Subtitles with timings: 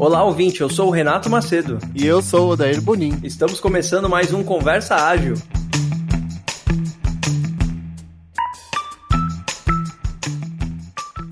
[0.00, 1.80] Olá, ouvinte, eu sou o Renato Macedo.
[1.92, 3.18] E eu sou o Odair Bonin.
[3.24, 5.34] Estamos começando mais um Conversa Ágil.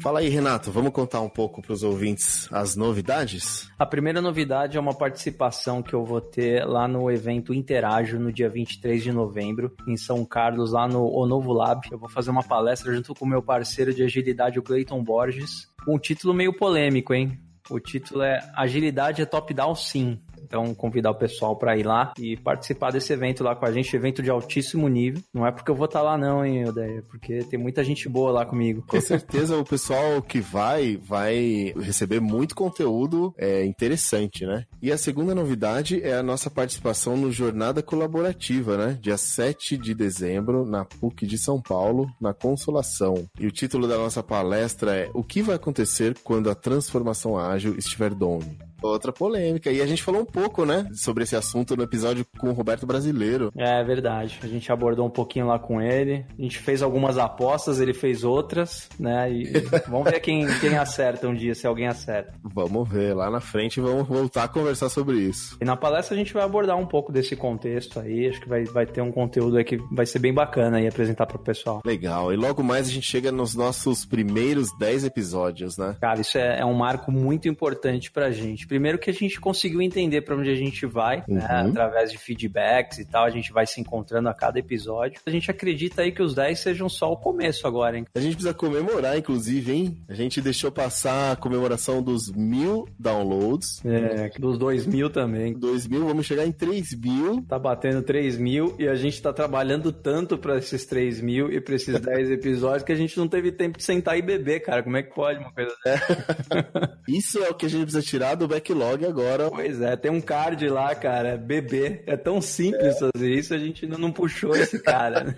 [0.03, 3.71] Fala aí, Renato, vamos contar um pouco para os ouvintes as novidades?
[3.79, 8.33] A primeira novidade é uma participação que eu vou ter lá no evento Interágio no
[8.33, 11.87] dia 23 de novembro, em São Carlos, lá no O Novo Lab.
[11.89, 15.69] Eu vou fazer uma palestra junto com o meu parceiro de agilidade, o Clayton Borges,
[15.85, 17.46] com um título meio polêmico, hein?
[17.69, 20.21] O título é Agilidade é Top-Down Sim.
[20.47, 23.95] Então, convidar o pessoal para ir lá e participar desse evento lá com a gente,
[23.95, 25.21] evento de altíssimo nível.
[25.35, 28.09] Não é porque eu vou estar tá lá não, hein, Odeia, porque tem muita gente
[28.09, 28.85] boa lá comigo.
[28.87, 34.65] Com certeza o pessoal que vai, vai receber muito conteúdo é, interessante, né?
[34.81, 38.99] E a segunda novidade é a nossa participação no Jornada Colaborativa, né?
[39.01, 43.29] Dia 7 de dezembro, na PUC de São Paulo, na Consolação.
[43.39, 47.77] E o título da nossa palestra é O que vai acontecer quando a transformação ágil
[47.77, 48.59] estiver dome?
[48.83, 49.71] Outra polêmica.
[49.71, 52.87] E a gente falou um pouco, né, sobre esse assunto no episódio com o Roberto
[52.87, 53.53] Brasileiro.
[53.57, 54.39] É verdade.
[54.43, 56.25] A gente abordou um pouquinho lá com ele.
[56.39, 59.31] A gente fez algumas apostas, ele fez outras, né?
[59.31, 59.45] E
[59.89, 62.35] vamos ver quem, quem acerta um dia, se alguém acerta.
[62.43, 63.15] Vamos ver.
[63.15, 65.57] Lá na frente vamos voltar a conversar sobre isso.
[65.61, 68.29] E na palestra a gente vai abordar um pouco desse contexto aí.
[68.29, 71.27] Acho que vai, vai ter um conteúdo aí que vai ser bem bacana aí apresentar
[71.27, 71.81] pro pessoal.
[71.85, 72.33] Legal.
[72.33, 75.97] E logo mais a gente chega nos nossos primeiros 10 episódios, né?
[76.01, 79.81] Cara, isso é, é um marco muito importante pra gente Primeiro que a gente conseguiu
[79.81, 81.25] entender para onde a gente vai, né?
[81.29, 81.39] uhum.
[81.39, 81.69] né?
[81.69, 85.21] Através de feedbacks e tal, a gente vai se encontrando a cada episódio.
[85.27, 88.07] A gente acredita aí que os 10 sejam só o começo agora, hein?
[88.15, 89.99] A gente precisa comemorar, inclusive, hein?
[90.09, 93.83] A gente deixou passar a comemoração dos mil downloads.
[93.85, 95.53] É, dos dois mil também.
[95.53, 97.43] Dois mil, vamos chegar em três mil.
[97.43, 101.61] Tá batendo três mil e a gente tá trabalhando tanto para esses três mil e
[101.61, 104.83] pra esses 10 episódios que a gente não teve tempo de sentar e beber, cara.
[104.83, 106.13] Como é que pode uma coisa dessa?
[106.13, 106.97] É.
[107.09, 109.51] Isso é o que a gente precisa tirar do backlog agora.
[109.51, 112.03] Pois é, tem um card lá, cara, bebê.
[112.07, 113.11] É tão simples é.
[113.13, 115.25] fazer isso, a gente ainda não puxou esse cara.
[115.25, 115.37] Né?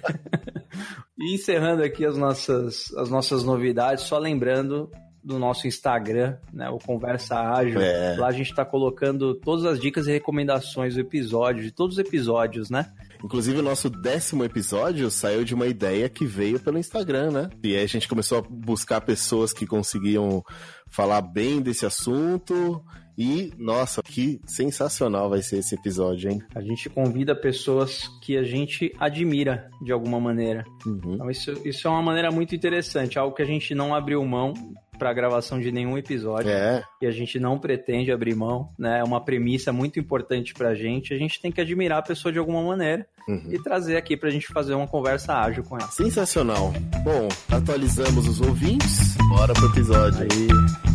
[1.18, 4.90] e encerrando aqui as nossas, as nossas novidades, só lembrando
[5.22, 7.80] do nosso Instagram, né, o Conversa Ágil.
[7.80, 8.16] É.
[8.16, 11.98] Lá a gente está colocando todas as dicas e recomendações do episódio, de todos os
[11.98, 12.90] episódios, né?
[13.22, 17.50] Inclusive, o nosso décimo episódio saiu de uma ideia que veio pelo Instagram, né?
[17.62, 20.42] E aí a gente começou a buscar pessoas que conseguiam
[20.88, 22.82] falar bem desse assunto
[23.18, 26.40] e, nossa, que sensacional vai ser esse episódio, hein?
[26.54, 30.64] A gente convida pessoas que a gente admira de alguma maneira.
[30.86, 31.14] Uhum.
[31.14, 34.54] Então, isso, isso é uma maneira muito interessante, algo que a gente não abriu mão
[34.96, 36.50] para a gravação de nenhum episódio.
[36.50, 36.82] É.
[37.02, 39.00] E a gente não pretende abrir mão, né?
[39.00, 41.12] É uma premissa muito importante pra gente.
[41.12, 43.48] A gente tem que admirar a pessoa de alguma maneira uhum.
[43.50, 45.88] e trazer aqui pra gente fazer uma conversa ágil com ela.
[45.88, 46.72] Sensacional.
[47.04, 49.16] Bom, atualizamos os ouvintes.
[49.28, 50.22] Bora pro episódio.
[50.22, 50.87] Aí.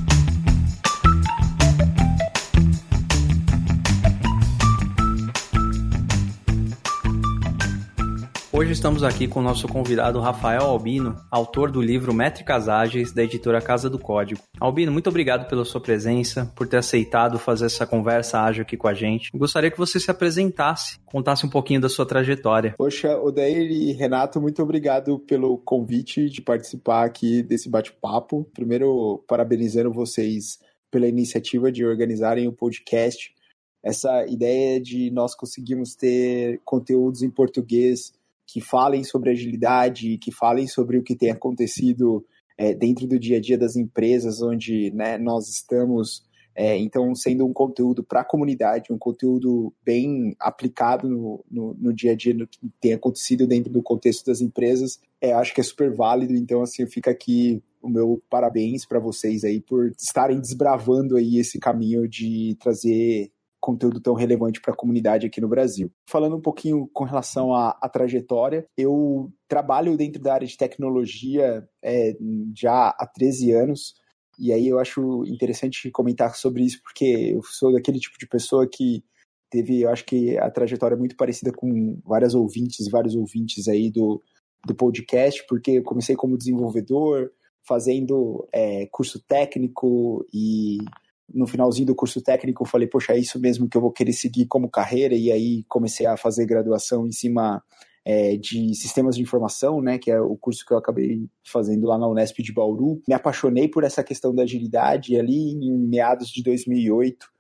[8.56, 13.24] Hoje estamos aqui com o nosso convidado Rafael Albino, autor do livro Métricas Ágeis da
[13.24, 14.40] editora Casa do Código.
[14.60, 18.88] Albino, muito obrigado pela sua presença, por ter aceitado fazer essa conversa ágil aqui com
[18.88, 19.32] a gente.
[19.34, 22.76] Gostaria que você se apresentasse, contasse um pouquinho da sua trajetória.
[22.78, 28.48] Poxa, Odair e Renato, muito obrigado pelo convite de participar aqui desse bate-papo.
[28.54, 30.60] Primeiro, parabenizando vocês
[30.92, 33.34] pela iniciativa de organizarem o podcast.
[33.84, 38.14] Essa ideia de nós conseguirmos ter conteúdos em português
[38.46, 42.26] que falem sobre agilidade, que falem sobre o que tem acontecido
[42.58, 46.24] é, dentro do dia a dia das empresas onde né, nós estamos.
[46.56, 51.94] É, então, sendo um conteúdo para a comunidade, um conteúdo bem aplicado no, no, no,
[51.94, 55.62] dia a dia, no que tem acontecido dentro do contexto das empresas, é, acho que
[55.62, 56.36] é super válido.
[56.36, 61.60] Então, assim, fica aqui o meu parabéns para vocês aí por estarem desbravando aí esse
[61.60, 63.32] caminho de trazer
[63.64, 65.90] conteúdo tão relevante para a comunidade aqui no Brasil.
[66.10, 71.66] Falando um pouquinho com relação à, à trajetória, eu trabalho dentro da área de tecnologia
[71.82, 72.14] é,
[72.54, 73.94] já há 13 anos.
[74.38, 78.68] E aí eu acho interessante comentar sobre isso, porque eu sou daquele tipo de pessoa
[78.70, 79.02] que
[79.50, 83.90] teve, eu acho que a trajetória é muito parecida com várias ouvintes, vários ouvintes aí
[83.90, 84.22] do,
[84.68, 87.32] do podcast, porque eu comecei como desenvolvedor,
[87.66, 90.80] fazendo é, curso técnico e
[91.34, 94.14] no finalzinho do curso técnico eu falei, poxa, é isso mesmo que eu vou querer
[94.14, 97.62] seguir como carreira, e aí comecei a fazer graduação em cima
[98.06, 101.98] é, de sistemas de informação, né, que é o curso que eu acabei fazendo lá
[101.98, 103.02] na Unesp de Bauru.
[103.08, 107.33] Me apaixonei por essa questão da agilidade ali em meados de 2008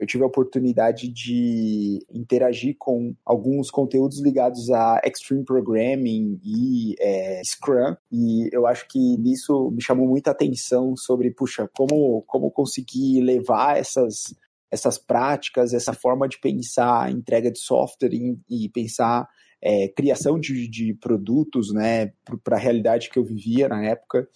[0.00, 7.42] eu tive a oportunidade de interagir com alguns conteúdos ligados a Extreme Programming e é,
[7.44, 13.20] Scrum, e eu acho que nisso me chamou muita atenção sobre, puxa, como, como conseguir
[13.20, 14.34] levar essas,
[14.70, 19.28] essas práticas, essa forma de pensar entrega de software e, e pensar
[19.62, 22.12] é, criação de, de produtos né,
[22.42, 24.26] para a realidade que eu vivia na época.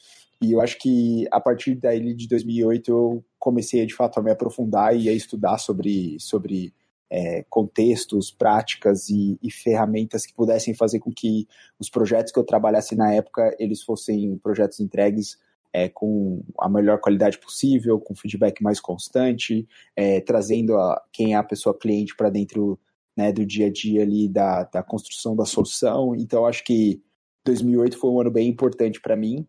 [0.45, 4.31] E eu acho que a partir daí de 2008 eu comecei de fato a me
[4.31, 6.75] aprofundar e a estudar sobre, sobre
[7.11, 11.49] é, contextos, práticas e, e, ferramentas que pudessem fazer com que
[11.79, 15.39] os projetos que eu trabalhasse na época eles fossem projetos entregues
[15.73, 19.67] é, com a melhor qualidade possível, com feedback mais constante,
[19.97, 22.79] é, trazendo a, quem é a pessoa cliente para dentro
[23.17, 26.15] né, do dia a dia ali da, da construção da solução.
[26.15, 27.03] Então acho que
[27.47, 29.47] 2008 foi um ano bem importante para mim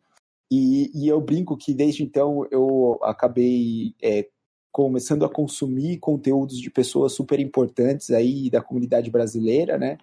[0.52, 4.28] e, e, eu brinco que desde então eu acabei é,
[4.72, 9.98] começando a consumir conteúdos de pessoas super importantes aí da comunidade brasileira, né?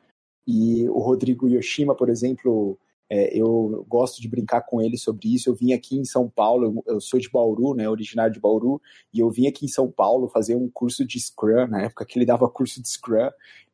[0.46, 2.78] E o Rodrigo Yoshima, por exemplo,
[3.14, 5.50] é, eu gosto de brincar com ele sobre isso.
[5.50, 8.80] Eu vim aqui em São Paulo, eu sou de Bauru, né, originário de Bauru,
[9.12, 12.18] e eu vim aqui em São Paulo fazer um curso de Scrum, na época que
[12.18, 13.28] ele dava curso de Scrum,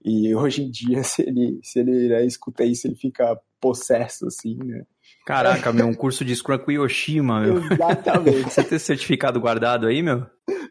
[0.04, 4.56] e hoje em dia, se ele, se ele né, escuta isso, ele fica possesso, assim,
[4.56, 4.84] né?
[5.28, 7.58] Caraca, meu, um curso de Scrum com Yoshima, meu.
[7.70, 8.44] Exatamente.
[8.44, 10.24] Você tem certificado guardado aí, meu?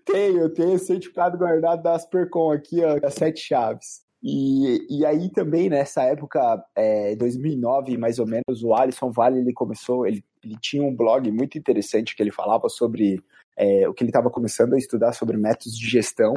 [0.03, 4.01] Tenho, eu tenho certificado guardado da Aspercom aqui, ó, das sete chaves.
[4.23, 9.53] E, e aí também, nessa época, é, 2009, mais ou menos, o Alisson Vale, ele
[9.53, 13.23] começou, ele, ele tinha um blog muito interessante que ele falava sobre
[13.57, 16.33] é, o que ele estava começando a estudar sobre métodos de gestão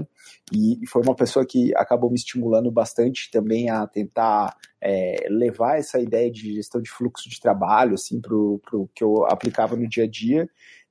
[0.53, 6.01] e, foi uma pessoa que acabou me estimulando bastante também a tentar é, levar essa
[6.01, 10.05] ideia de gestão de fluxo de trabalho assim para o que eu aplicava no dia
[10.05, 10.49] a dia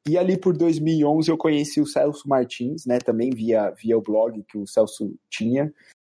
[0.07, 4.43] e ali por 2011 eu conheci o Celso Martins, né, também via, via o blog
[4.47, 5.73] que o Celso tinha.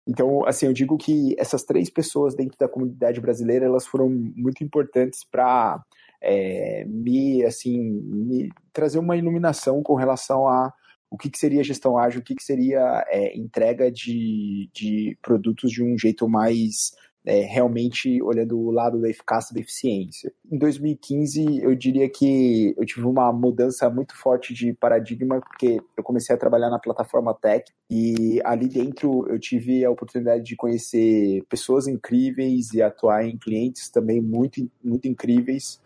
[0.06, 4.64] Então, assim, eu digo que essas três pessoas dentro da comunidade brasileira, elas foram muito
[4.64, 5.82] importantes para
[6.22, 10.72] é, me, assim, me trazer uma iluminação com relação a
[11.10, 15.70] o que, que seria gestão ágil, o que, que seria é, entrega de, de produtos
[15.70, 16.92] de um jeito mais
[17.24, 20.32] é, realmente olhando o lado da eficácia e da eficiência.
[20.50, 26.02] Em 2015, eu diria que eu tive uma mudança muito forte de paradigma, porque eu
[26.02, 31.44] comecei a trabalhar na plataforma Tech e ali dentro eu tive a oportunidade de conhecer
[31.48, 35.80] pessoas incríveis e atuar em clientes também muito, muito incríveis.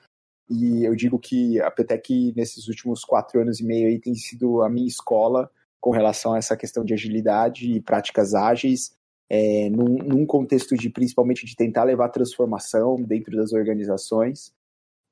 [0.49, 4.63] E eu digo que a Petec, nesses últimos quatro anos e meio, aí, tem sido
[4.63, 5.51] a minha escola
[5.81, 8.97] com relação a essa questão de agilidade e práticas ágeis,
[9.29, 14.53] é, num, num, contexto de principalmente de tentar levar transformação dentro das organizações.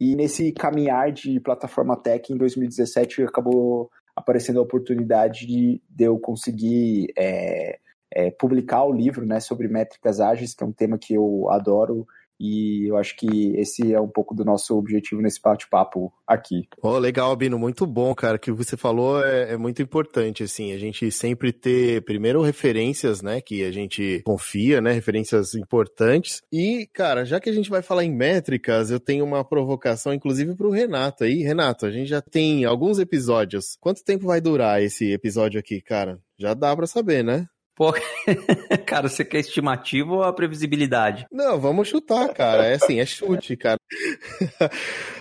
[0.00, 6.18] E nesse caminhar de plataforma tech, em 2017, acabou aparecendo a oportunidade de, de eu
[6.18, 7.78] conseguir é,
[8.12, 12.06] é, publicar o livro né, sobre métricas ágeis, que é um tema que eu adoro
[12.38, 16.68] e eu acho que esse é um pouco do nosso objetivo nesse bate-papo aqui.
[16.82, 18.36] Oh, legal, Albino, muito bom, cara.
[18.36, 23.22] O que você falou é, é, muito importante, assim, a gente sempre ter, primeiro, referências,
[23.22, 26.42] né, que a gente confia, né, referências importantes.
[26.52, 30.54] E, cara, já que a gente vai falar em métricas, eu tenho uma provocação, inclusive,
[30.54, 31.42] para o Renato aí.
[31.42, 33.76] Renato, a gente já tem alguns episódios.
[33.80, 36.18] Quanto tempo vai durar esse episódio aqui, cara?
[36.38, 37.46] Já dá para saber, né?
[37.76, 37.92] Pô,
[38.86, 41.26] cara, você quer estimativa ou a previsibilidade?
[41.30, 42.66] Não, vamos chutar, cara.
[42.66, 43.78] É assim, é chute, cara.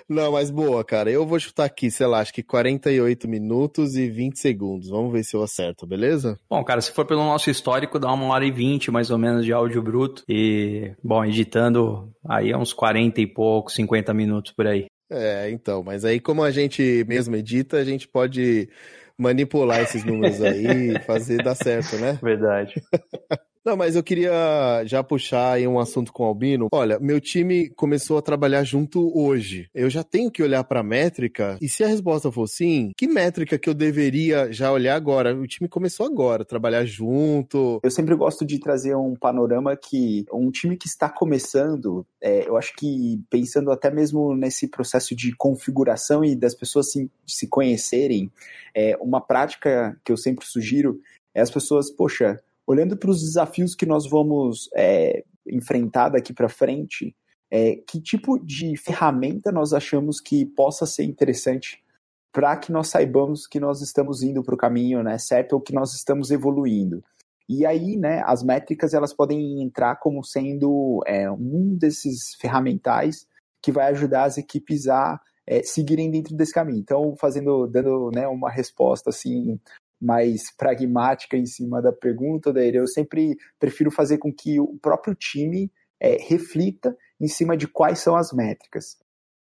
[0.07, 1.09] Não, mas boa, cara.
[1.09, 4.89] Eu vou chutar aqui, sei lá, acho que 48 minutos e 20 segundos.
[4.89, 6.37] Vamos ver se eu acerto, beleza?
[6.47, 9.45] Bom, cara, se for pelo nosso histórico, dá uma hora e 20 mais ou menos
[9.45, 10.23] de áudio bruto.
[10.29, 14.85] E, bom, editando aí é uns 40 e pouco, 50 minutos por aí.
[15.11, 18.69] É, então, mas aí como a gente mesmo edita, a gente pode
[19.17, 22.19] manipular esses números aí fazer dar certo, né?
[22.21, 22.81] Verdade.
[23.65, 26.67] Não, mas eu queria já puxar aí um assunto com o Albino.
[26.69, 29.69] Olha, meu time começou a trabalhar junto hoje.
[29.73, 33.07] Eu já tenho que olhar para a métrica e se a resposta for sim, que
[33.07, 35.33] métrica que eu deveria já olhar agora?
[35.33, 37.79] O time começou agora, trabalhar junto.
[37.81, 42.57] Eu sempre gosto de trazer um panorama que um time que está começando, é, eu
[42.57, 48.29] acho que pensando até mesmo nesse processo de configuração e das pessoas se, se conhecerem,
[48.75, 50.99] é, uma prática que eu sempre sugiro
[51.33, 56.49] é as pessoas, poxa, olhando para os desafios que nós vamos é, enfrentar daqui para
[56.49, 57.15] frente,
[57.51, 61.83] é, que tipo de ferramenta nós achamos que possa ser interessante
[62.31, 65.73] para que nós saibamos que nós estamos indo para o caminho né, certo ou que
[65.73, 67.03] nós estamos evoluindo.
[67.47, 73.27] E aí, né, as métricas elas podem entrar como sendo é, um desses ferramentais
[73.61, 76.79] que vai ajudar as equipes a é, seguirem dentro desse caminho.
[76.79, 79.59] Então, fazendo, dando né, uma resposta assim
[80.03, 85.15] mais pragmática em cima da pergunta, Daíra, eu sempre prefiro fazer com que o próprio
[85.15, 88.97] time é, reflita em cima de quais são as métricas.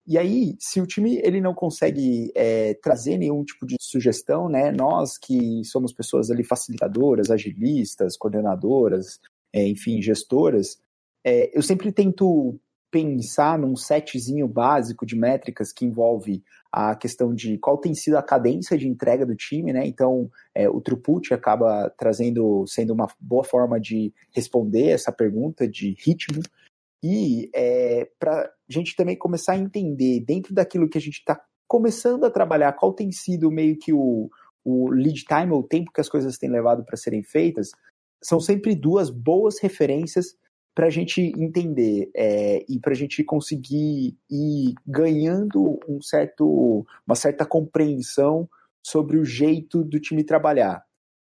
[0.06, 4.72] E aí, se o time ele não consegue é, trazer nenhum tipo de sugestão, né,
[4.72, 9.20] nós que somos pessoas ali facilitadoras, agilistas, coordenadoras,
[9.52, 10.78] é, enfim, gestoras,
[11.24, 12.58] é, eu sempre tento
[12.92, 18.22] pensar num setzinho básico de métricas que envolve a questão de qual tem sido a
[18.22, 19.86] cadência de entrega do time, né?
[19.86, 25.96] Então, é, o throughput acaba trazendo, sendo uma boa forma de responder essa pergunta de
[25.98, 26.42] ritmo.
[27.02, 31.42] E é, para a gente também começar a entender, dentro daquilo que a gente está
[31.66, 34.30] começando a trabalhar, qual tem sido meio que o,
[34.62, 37.70] o lead time, o tempo que as coisas têm levado para serem feitas,
[38.22, 40.36] são sempre duas boas referências
[40.74, 47.14] para a gente entender é, e para a gente conseguir ir ganhando um certo, uma
[47.14, 48.48] certa compreensão
[48.82, 50.82] sobre o jeito do time trabalhar.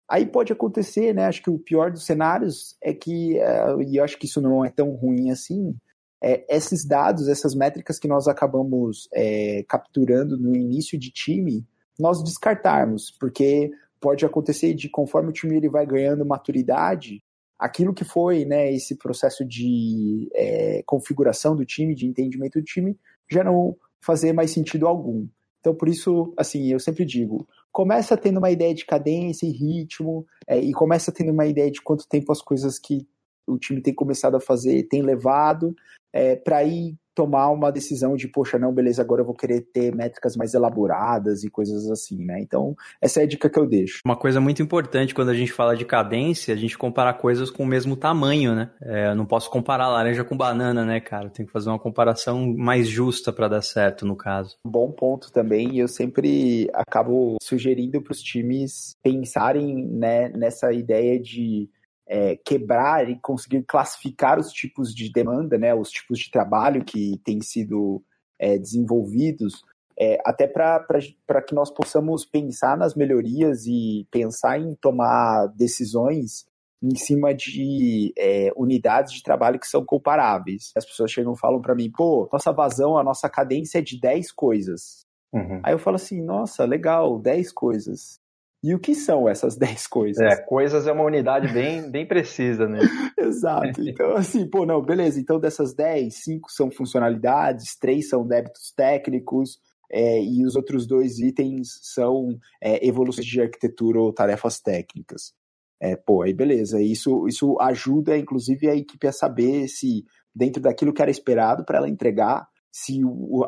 [0.10, 1.25] Aí pode acontecer, né?
[1.25, 4.64] Acho que o pior dos cenários é que, uh, e eu acho que isso não
[4.64, 5.75] é tão ruim assim,
[6.24, 11.66] é, esses dados, essas métricas que nós acabamos é, capturando no início de time,
[12.00, 17.24] nós descartarmos, porque pode acontecer de conforme o time ele vai ganhando maturidade,
[17.58, 22.98] aquilo que foi né, esse processo de é, configuração do time, de entendimento do time,
[23.30, 25.28] já não fazer mais sentido algum.
[25.60, 30.26] Então, por isso, assim, eu sempre digo, começa tendo uma ideia de cadência e ritmo,
[30.48, 33.08] é, e começa tendo uma ideia de quanto tempo as coisas que
[33.48, 35.76] o time tem começado a fazer tem levado,
[36.14, 39.96] é, para ir tomar uma decisão de, poxa, não, beleza, agora eu vou querer ter
[39.96, 42.40] métricas mais elaboradas e coisas assim, né?
[42.42, 44.02] Então, essa é a dica que eu deixo.
[44.06, 47.64] Uma coisa muito importante quando a gente fala de cadência, a gente comparar coisas com
[47.64, 48.70] o mesmo tamanho, né?
[48.82, 51.30] É, eu não posso comparar laranja com banana, né, cara?
[51.30, 54.58] Tem que fazer uma comparação mais justa para dar certo, no caso.
[54.66, 61.70] Bom ponto também, eu sempre acabo sugerindo para os times pensarem né, nessa ideia de
[62.08, 67.20] é, quebrar e conseguir classificar os tipos de demanda, né, os tipos de trabalho que
[67.24, 68.04] têm sido
[68.40, 69.64] é, desenvolvidos,
[69.98, 76.46] é, até para que nós possamos pensar nas melhorias e pensar em tomar decisões
[76.84, 80.72] em cima de é, unidades de trabalho que são comparáveis.
[80.76, 84.00] As pessoas chegam e falam para mim, pô, nossa vazão, a nossa cadência é de
[84.00, 85.06] 10 coisas.
[85.34, 85.62] Uhum.
[85.64, 88.20] Aí eu falo assim, nossa, legal, 10 coisas.
[88.64, 90.24] E o que são essas 10 coisas?
[90.24, 92.80] É, coisas é uma unidade bem, bem precisa, né?
[93.18, 93.82] Exato.
[93.82, 95.20] Então, assim, pô, não, beleza.
[95.20, 99.60] Então, dessas 10, 5 são funcionalidades, 3 são débitos técnicos,
[99.92, 105.34] é, e os outros dois itens são é, evoluções de arquitetura ou tarefas técnicas.
[105.80, 106.82] É, pô, aí beleza.
[106.82, 111.78] Isso, isso ajuda, inclusive, a equipe a saber se, dentro daquilo que era esperado para
[111.78, 113.00] ela entregar, se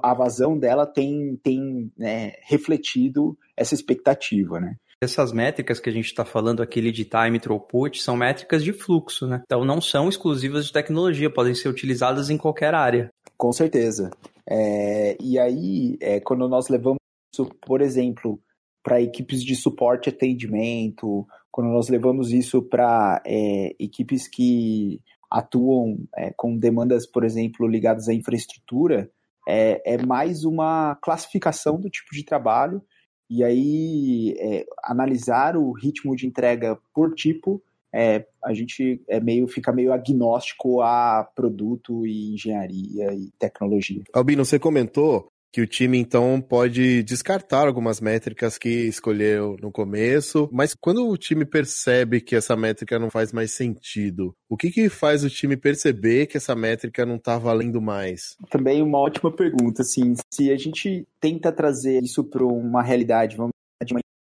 [0.04, 4.78] a vazão dela tem, tem né, refletido essa expectativa, né?
[5.02, 9.28] Essas métricas que a gente está falando aqui de time throughput são métricas de fluxo,
[9.28, 9.44] né?
[9.46, 13.10] Então não são exclusivas de tecnologia, podem ser utilizadas em qualquer área.
[13.38, 14.10] Com certeza.
[14.50, 16.98] É, e aí, é, quando nós levamos
[17.32, 18.40] isso, por exemplo,
[18.82, 25.00] para equipes de suporte e atendimento, quando nós levamos isso para é, equipes que
[25.30, 29.12] atuam é, com demandas, por exemplo, ligadas à infraestrutura,
[29.48, 32.82] é, é mais uma classificação do tipo de trabalho
[33.30, 37.62] e aí é, analisar o ritmo de entrega por tipo,
[37.94, 44.04] é, a gente é meio, fica meio agnóstico a produto e engenharia e tecnologia.
[44.14, 50.50] Albino, você comentou que o time então pode descartar algumas métricas que escolheu no começo,
[50.52, 54.90] mas quando o time percebe que essa métrica não faz mais sentido, o que que
[54.90, 58.36] faz o time perceber que essa métrica não está valendo mais?
[58.50, 63.52] Também uma ótima pergunta, assim, se a gente tenta trazer isso para uma realidade, vamos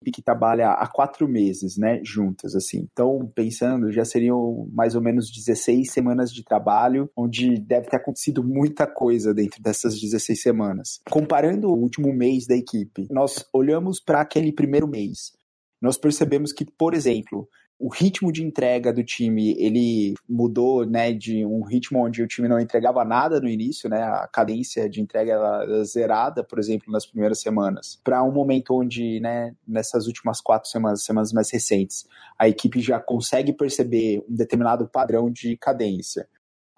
[0.04, 2.88] que trabalha há quatro meses, né, juntas, assim.
[2.90, 8.42] Então, pensando, já seriam mais ou menos 16 semanas de trabalho, onde deve ter acontecido
[8.42, 11.00] muita coisa dentro dessas 16 semanas.
[11.10, 15.32] Comparando o último mês da equipe, nós olhamos para aquele primeiro mês.
[15.80, 17.48] Nós percebemos que, por exemplo,
[17.80, 22.46] o ritmo de entrega do time ele mudou, né, de um ritmo onde o time
[22.46, 27.06] não entregava nada no início, né, a cadência de entrega era zerada, por exemplo, nas
[27.06, 32.06] primeiras semanas, para um momento onde, né, nessas últimas quatro semanas, semanas mais recentes,
[32.38, 36.28] a equipe já consegue perceber um determinado padrão de cadência.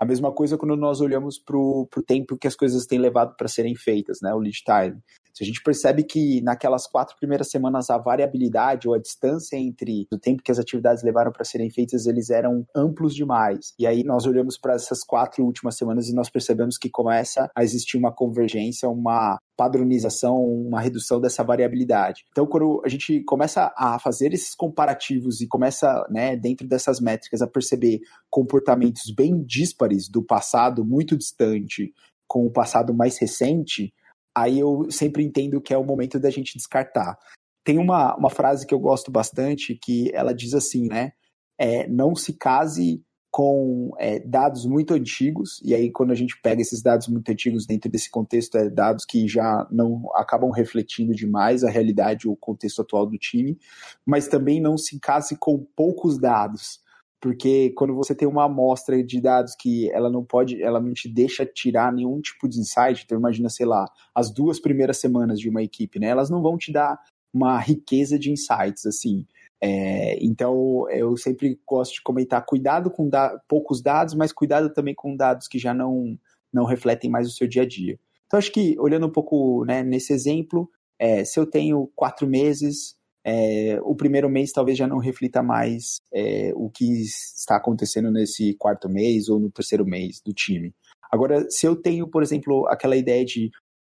[0.02, 3.47] A mesma coisa quando nós olhamos para o tempo que as coisas têm levado para
[3.47, 5.00] serem feitas, né, o lead time.
[5.32, 10.09] Se a gente percebe que naquelas quatro primeiras semanas a variabilidade ou a distância entre
[10.12, 13.75] o tempo que as atividades levaram para serem feitas, eles eram amplos demais.
[13.78, 17.62] E aí nós olhamos para essas quatro últimas semanas e nós percebemos que começa a
[17.62, 22.25] existir uma convergência, uma padronização, uma redução dessa variabilidade.
[22.31, 27.40] Então, quando a gente começa a fazer esses comparativos e começa, né, dentro dessas métricas,
[27.40, 31.92] a perceber comportamentos bem díspares do passado muito distante
[32.26, 33.95] com o passado mais recente,
[34.37, 37.16] aí eu sempre entendo que é o momento da gente descartar.
[37.64, 41.12] Tem uma, uma frase que eu gosto bastante que ela diz assim, né?
[41.57, 43.00] É, não se case
[43.32, 47.66] com é, dados muito antigos, e aí quando a gente pega esses dados muito antigos
[47.66, 52.36] dentro desse contexto, é dados que já não acabam refletindo demais a realidade ou o
[52.36, 53.58] contexto atual do time,
[54.04, 56.82] mas também não se case com poucos dados,
[57.22, 61.08] porque quando você tem uma amostra de dados que ela não pode, ela não te
[61.08, 65.48] deixa tirar nenhum tipo de insight, então imagina, sei lá, as duas primeiras semanas de
[65.48, 67.00] uma equipe, né, elas não vão te dar
[67.32, 69.26] uma riqueza de insights, assim,
[69.62, 74.95] é, então, eu sempre gosto de comentar: cuidado com da poucos dados, mas cuidado também
[74.95, 76.19] com dados que já não,
[76.52, 77.97] não refletem mais o seu dia a dia.
[78.26, 82.97] Então, acho que, olhando um pouco né, nesse exemplo, é, se eu tenho quatro meses,
[83.25, 88.54] é, o primeiro mês talvez já não reflita mais é, o que está acontecendo nesse
[88.54, 90.75] quarto mês ou no terceiro mês do time.
[91.11, 93.50] Agora, se eu tenho, por exemplo, aquela ideia de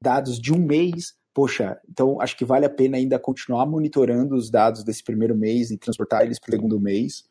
[0.01, 4.49] dados de um mês, poxa, então acho que vale a pena ainda continuar monitorando os
[4.49, 7.23] dados desse primeiro mês e transportar eles para o segundo mês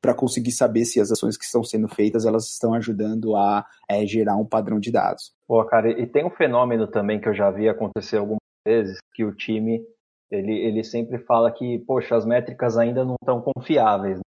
[0.00, 4.06] para conseguir saber se as ações que estão sendo feitas elas estão ajudando a é,
[4.06, 5.32] gerar um padrão de dados.
[5.46, 9.24] Pô, cara, e tem um fenômeno também que eu já vi acontecer algumas vezes que
[9.24, 9.82] o time
[10.30, 14.18] ele, ele sempre fala que, poxa, as métricas ainda não estão confiáveis.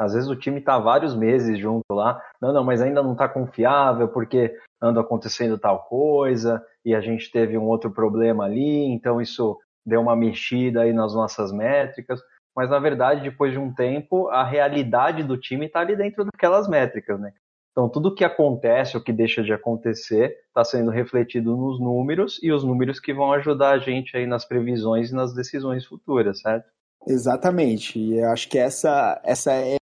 [0.00, 3.28] Às vezes o time está vários meses junto lá, não, não, mas ainda não está
[3.28, 9.20] confiável porque anda acontecendo tal coisa e a gente teve um outro problema ali, então
[9.20, 12.18] isso deu uma mexida aí nas nossas métricas.
[12.56, 16.66] Mas na verdade, depois de um tempo, a realidade do time está ali dentro daquelas
[16.66, 17.34] métricas, né?
[17.70, 22.50] Então tudo que acontece ou que deixa de acontecer está sendo refletido nos números e
[22.50, 26.64] os números que vão ajudar a gente aí nas previsões e nas decisões futuras, certo?
[27.06, 27.98] Exatamente.
[27.98, 29.79] E eu acho que essa, essa é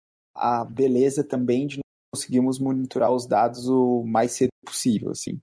[0.45, 1.81] a beleza também de
[2.15, 5.41] conseguirmos monitorar os dados o mais cedo possível, assim.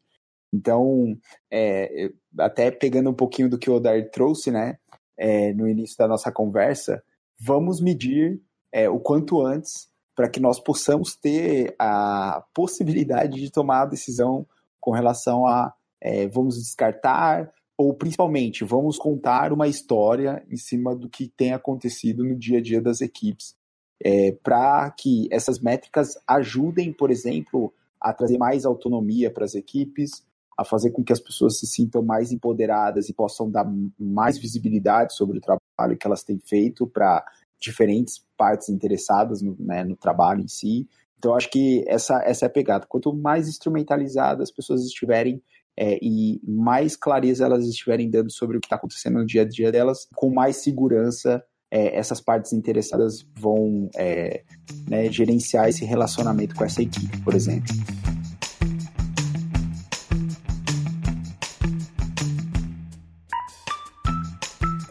[0.53, 1.17] Então,
[1.51, 4.77] é, até pegando um pouquinho do que o Odar trouxe, né,
[5.17, 7.03] é, no início da nossa conversa,
[7.39, 8.39] vamos medir
[8.72, 14.46] é, o quanto antes para que nós possamos ter a possibilidade de tomar a decisão
[14.79, 21.09] com relação a é, vamos descartar ou principalmente vamos contar uma história em cima do
[21.09, 23.55] que tem acontecido no dia a dia das equipes
[24.03, 30.24] é, para que essas métricas ajudem, por exemplo, a trazer mais autonomia para as equipes,
[30.57, 33.66] a fazer com que as pessoas se sintam mais empoderadas e possam dar
[34.00, 37.24] mais visibilidade sobre o trabalho que elas têm feito para
[37.59, 40.87] diferentes partes interessadas no, né, no trabalho em si.
[41.18, 42.87] Então, acho que essa, essa é a pegada.
[42.87, 45.42] Quanto mais instrumentalizadas as pessoas estiverem
[45.77, 49.48] é, e mais clareza elas estiverem dando sobre o que está acontecendo no dia a
[49.48, 54.44] dia delas, com mais segurança é, essas partes interessadas vão é,
[54.88, 57.74] né, gerenciar esse relacionamento com essa equipe, por exemplo.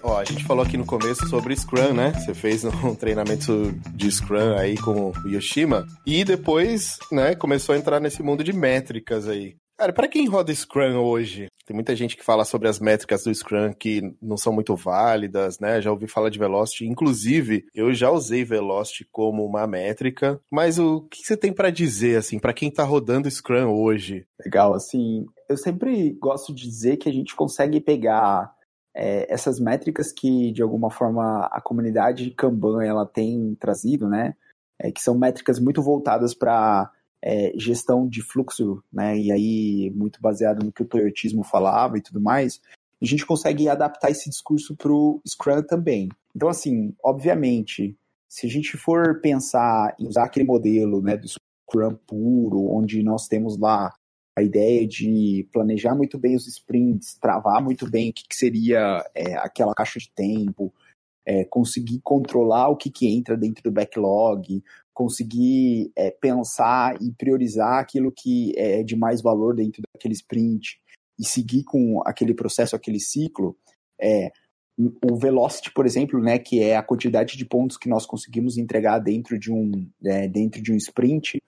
[0.02, 2.12] Ó, a gente falou aqui no começo sobre Scrum, né?
[2.14, 7.78] Você fez um treinamento de Scrum aí com o Yoshima e depois, né, começou a
[7.78, 9.54] entrar nesse mundo de métricas aí.
[9.80, 13.34] Cara, para quem roda Scrum hoje, tem muita gente que fala sobre as métricas do
[13.34, 15.80] Scrum que não são muito válidas, né?
[15.80, 21.08] Já ouvi falar de Velocity, inclusive eu já usei Velocity como uma métrica, mas o
[21.10, 24.26] que você tem para dizer assim para quem tá rodando Scrum hoje?
[24.44, 28.54] Legal, assim, eu sempre gosto de dizer que a gente consegue pegar
[28.94, 34.34] é, essas métricas que de alguma forma a comunidade de Kanban ela tem trazido, né?
[34.78, 40.20] É, que são métricas muito voltadas para é, gestão de fluxo, né, e aí muito
[40.20, 42.60] baseado no que o Toyotismo falava e tudo mais,
[43.00, 46.08] a gente consegue adaptar esse discurso para o Scrum também.
[46.34, 47.96] Então, assim, obviamente,
[48.28, 53.26] se a gente for pensar em usar aquele modelo né, do Scrum puro, onde nós
[53.26, 53.92] temos lá
[54.36, 59.04] a ideia de planejar muito bem os sprints, travar muito bem o que, que seria
[59.14, 60.72] é, aquela caixa de tempo,
[61.26, 64.62] é, conseguir controlar o que, que entra dentro do backlog,
[65.00, 70.78] conseguir é, pensar e priorizar aquilo que é de mais valor dentro daquele sprint
[71.18, 73.56] e seguir com aquele processo, aquele ciclo,
[73.98, 74.30] é,
[74.78, 78.98] o velocity, por exemplo, né, que é a quantidade de pontos que nós conseguimos entregar
[78.98, 81.38] dentro de um é, dentro de um sprint,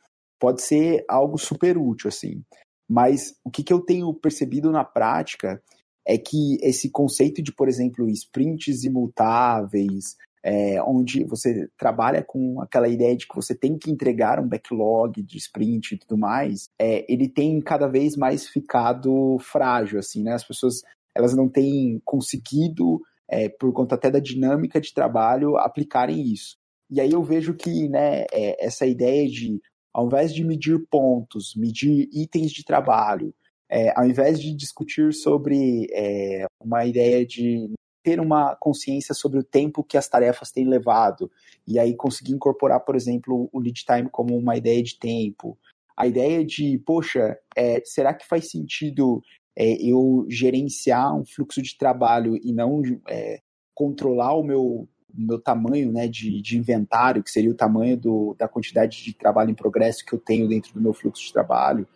[0.40, 2.42] pode ser algo super útil assim.
[2.88, 5.62] Mas o que, que eu tenho percebido na prática
[6.06, 12.88] é que esse conceito de, por exemplo, sprints imutáveis, é, onde você trabalha com aquela
[12.88, 17.04] ideia de que você tem que entregar um backlog de sprint e tudo mais, é,
[17.12, 20.32] ele tem cada vez mais ficado frágil, assim, né?
[20.32, 20.82] As pessoas
[21.14, 26.56] elas não têm conseguido, é, por conta até da dinâmica de trabalho, aplicarem isso.
[26.90, 29.60] E aí eu vejo que né, é, essa ideia de,
[29.94, 33.34] ao invés de medir pontos, medir itens de trabalho,
[33.70, 37.72] é, ao invés de discutir sobre é, uma ideia de
[38.02, 41.30] ter uma consciência sobre o tempo que as tarefas têm levado,
[41.66, 45.58] e aí conseguir incorporar, por exemplo, o lead time como uma ideia de tempo.
[45.96, 49.22] A ideia de, poxa, é, será que faz sentido
[49.56, 53.40] é, eu gerenciar um fluxo de trabalho e não é,
[53.74, 58.48] controlar o meu, meu tamanho né, de, de inventário, que seria o tamanho do, da
[58.48, 61.86] quantidade de trabalho em progresso que eu tenho dentro do meu fluxo de trabalho,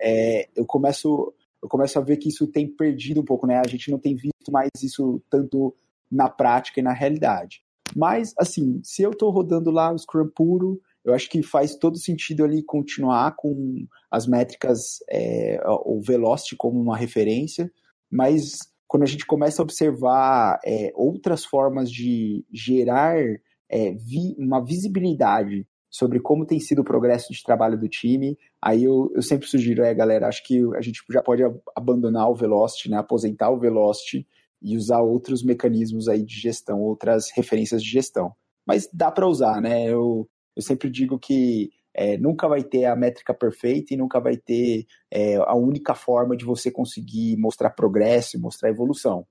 [0.00, 3.60] é, eu começo eu começo a ver que isso tem perdido um pouco, né?
[3.64, 5.74] A gente não tem visto mais isso tanto
[6.10, 7.62] na prática e na realidade.
[7.94, 11.98] Mas, assim, se eu estou rodando lá o Scrum puro, eu acho que faz todo
[11.98, 17.70] sentido ali continuar com as métricas, é, o Velocity como uma referência,
[18.10, 23.16] mas quando a gente começa a observar é, outras formas de gerar
[23.70, 28.84] é, vi, uma visibilidade sobre como tem sido o progresso de trabalho do time, aí
[28.84, 31.42] eu, eu sempre sugiro, é, galera, acho que a gente já pode
[31.76, 34.26] abandonar o Velocity, né, aposentar o Velocity
[34.62, 38.32] e usar outros mecanismos aí de gestão, outras referências de gestão.
[38.66, 39.84] Mas dá para usar, né?
[39.86, 40.26] Eu,
[40.56, 44.86] eu sempre digo que é, nunca vai ter a métrica perfeita e nunca vai ter
[45.10, 49.26] é, a única forma de você conseguir mostrar progresso, mostrar evolução.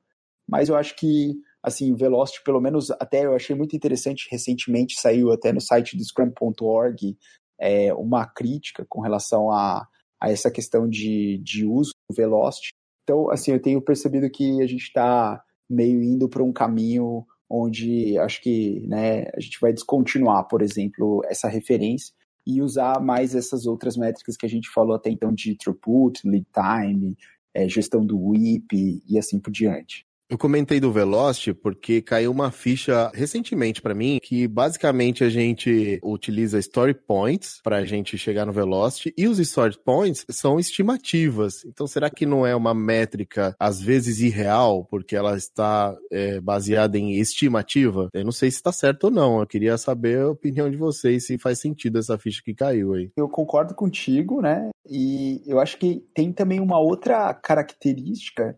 [0.47, 5.32] Mas eu acho que, assim, Velocity, pelo menos até eu achei muito interessante, recentemente saiu
[5.32, 7.17] até no site do Scrum.org
[7.60, 9.88] é, uma crítica com relação a,
[10.19, 12.69] a essa questão de, de uso do Velocity.
[13.04, 18.17] Então, assim, eu tenho percebido que a gente está meio indo para um caminho onde
[18.17, 22.13] acho que né, a gente vai descontinuar, por exemplo, essa referência
[22.47, 26.45] e usar mais essas outras métricas que a gente falou até então de throughput, lead
[26.54, 27.15] time,
[27.54, 30.06] é, gestão do WIP e assim por diante.
[30.32, 36.00] Eu comentei do Velocity porque caiu uma ficha recentemente para mim que basicamente a gente
[36.02, 41.65] utiliza story points para a gente chegar no Velocity e os story points são estimativas.
[41.65, 46.98] Então será que não é uma métrica às vezes irreal porque ela está é, baseada
[46.98, 48.08] em estimativa?
[48.13, 49.41] Eu não sei se está certo ou não.
[49.41, 53.12] Eu queria saber a opinião de vocês se faz sentido essa ficha que caiu aí.
[53.17, 54.70] Eu concordo contigo, né?
[54.89, 58.58] E eu acho que tem também uma outra característica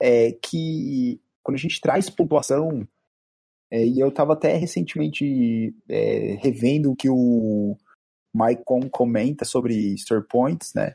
[0.00, 2.86] é que quando a gente traz pontuação,
[3.70, 7.76] é, e eu estava até recentemente é, revendo o que o
[8.34, 10.94] Maicon comenta sobre Story Points, né?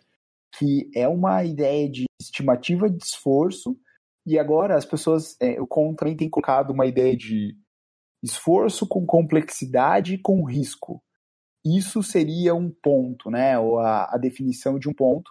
[0.58, 3.78] Que é uma ideia de estimativa de esforço,
[4.26, 7.56] e agora as pessoas, é, o Con também tem colocado uma ideia de
[8.24, 11.04] esforço com complexidade e com risco.
[11.66, 13.60] Isso seria um ponto, né?
[13.60, 15.30] Ou a, a definição de um ponto.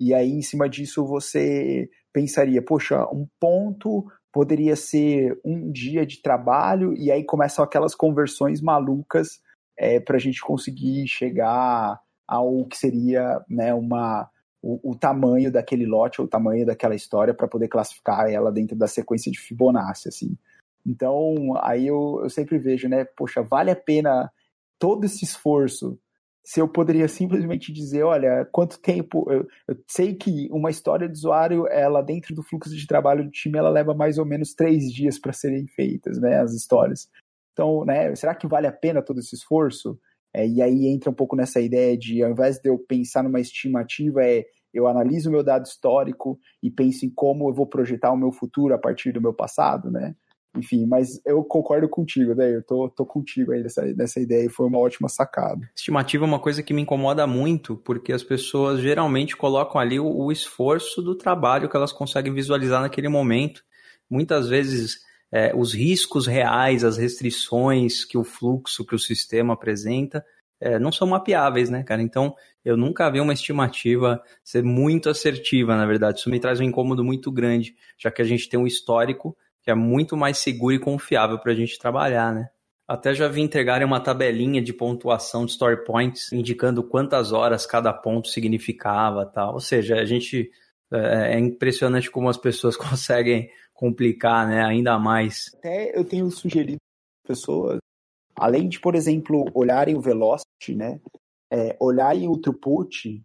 [0.00, 6.20] E aí, em cima disso, você pensaria, poxa, um ponto poderia ser um dia de
[6.22, 9.40] trabalho, e aí começam aquelas conversões malucas
[9.76, 14.28] é, para a gente conseguir chegar ao que seria né, uma,
[14.62, 18.76] o, o tamanho daquele lote, ou o tamanho daquela história, para poder classificar ela dentro
[18.76, 20.08] da sequência de Fibonacci.
[20.08, 20.36] Assim.
[20.86, 24.30] Então, aí eu, eu sempre vejo, né, poxa, vale a pena
[24.78, 25.98] todo esse esforço
[26.48, 31.12] se eu poderia simplesmente dizer, olha, quanto tempo, eu, eu, sei que uma história de
[31.12, 34.90] usuário, ela dentro do fluxo de trabalho do time, ela leva mais ou menos três
[34.90, 37.06] dias para serem feitas, né, as histórias.
[37.52, 40.00] Então, né, será que vale a pena todo esse esforço?
[40.32, 43.40] É, e aí entra um pouco nessa ideia de, ao invés de eu pensar numa
[43.40, 48.10] estimativa, é eu analiso o meu dado histórico e penso em como eu vou projetar
[48.10, 50.16] o meu futuro a partir do meu passado, né?
[50.58, 52.56] Enfim, mas eu concordo contigo, né?
[52.56, 55.68] Eu tô, tô contigo aí nessa, nessa ideia e foi uma ótima sacada.
[55.74, 60.06] Estimativa é uma coisa que me incomoda muito, porque as pessoas geralmente colocam ali o,
[60.06, 63.62] o esforço do trabalho que elas conseguem visualizar naquele momento.
[64.10, 64.98] Muitas vezes
[65.30, 70.24] é, os riscos reais, as restrições que o fluxo, que o sistema apresenta,
[70.60, 72.02] é, não são mapeáveis, né, cara?
[72.02, 76.18] Então, eu nunca vi uma estimativa ser muito assertiva, na verdade.
[76.18, 79.70] Isso me traz um incômodo muito grande, já que a gente tem um histórico que
[79.70, 82.48] é muito mais seguro e confiável para a gente trabalhar, né?
[82.86, 87.92] Até já vi entregarem uma tabelinha de pontuação de story points, indicando quantas horas cada
[87.92, 89.54] ponto significava tal.
[89.54, 90.50] Ou seja, a gente
[90.90, 95.50] é, é impressionante como as pessoas conseguem complicar, né, ainda mais.
[95.58, 96.78] Até eu tenho sugerido
[97.26, 97.78] pessoas,
[98.34, 100.98] além de, por exemplo, olharem o velocity, né,
[101.52, 103.22] é, olharem o throughput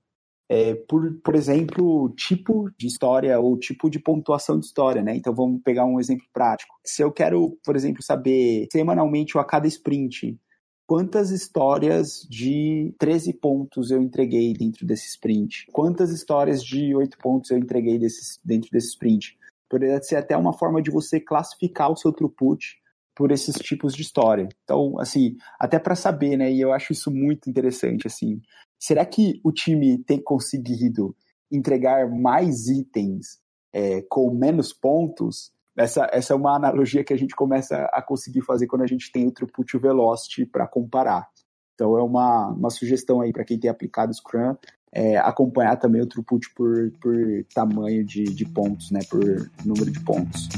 [0.50, 5.16] é, por, por exemplo, tipo de história ou tipo de pontuação de história, né?
[5.16, 6.76] Então vamos pegar um exemplo prático.
[6.86, 10.38] Se eu quero, por exemplo, saber semanalmente ou a cada sprint
[10.86, 17.50] quantas histórias de 13 pontos eu entreguei dentro desse sprint, quantas histórias de 8 pontos
[17.52, 19.38] eu entreguei desse, dentro desse sprint,
[19.74, 22.78] Poderia ser até uma forma de você classificar o seu throughput
[23.16, 24.48] por esses tipos de história.
[24.64, 26.52] Então, assim, até para saber, né?
[26.52, 28.40] E eu acho isso muito interessante, assim.
[28.84, 31.16] Será que o time tem conseguido
[31.50, 33.40] entregar mais itens
[33.72, 35.54] é, com menos pontos?
[35.74, 39.10] Essa, essa é uma analogia que a gente começa a conseguir fazer quando a gente
[39.10, 41.30] tem o throughput e o velocity para comparar.
[41.74, 44.54] Então, é uma, uma sugestão aí para quem tem aplicado Scrum,
[44.92, 47.16] é, acompanhar também o throughput por, por
[47.56, 49.00] tamanho de, de pontos, né?
[49.10, 50.50] Por número de pontos.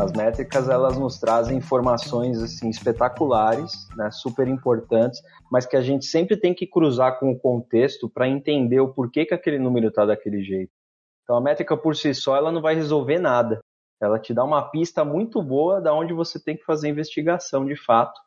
[0.00, 5.20] As métricas elas nos trazem informações assim espetaculares, né, super importantes,
[5.52, 9.26] mas que a gente sempre tem que cruzar com o contexto para entender o porquê
[9.26, 10.72] que aquele número está daquele jeito.
[11.22, 13.60] Então a métrica por si só ela não vai resolver nada.
[14.00, 17.76] Ela te dá uma pista muito boa da onde você tem que fazer investigação de
[17.76, 18.18] fato.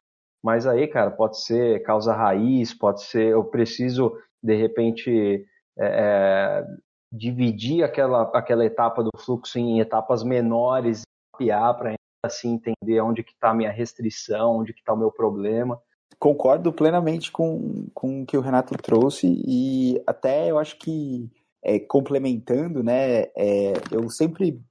[0.43, 5.43] Mas aí, cara, pode ser causa raiz, pode ser eu preciso de repente
[5.79, 6.65] é, é
[7.11, 11.01] dividir aquela, aquela etapa do fluxo em etapas menores
[11.33, 15.11] mapear para assim entender onde que está a minha restrição, onde que está o meu
[15.11, 15.81] problema.
[16.19, 21.29] Concordo plenamente com, com o que o Renato trouxe e até eu acho que
[21.61, 24.61] é, complementando, né, é, eu sempre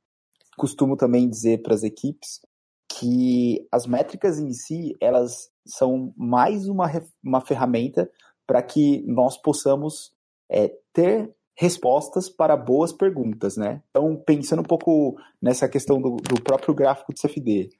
[0.56, 2.40] costumo também dizer para as equipes
[2.88, 6.90] que as métricas em si elas são mais uma,
[7.22, 8.10] uma ferramenta
[8.46, 10.12] para que nós possamos
[10.50, 13.82] é, ter respostas para boas perguntas, né?
[13.90, 17.70] Então, pensando um pouco nessa questão do, do próprio gráfico do CFD,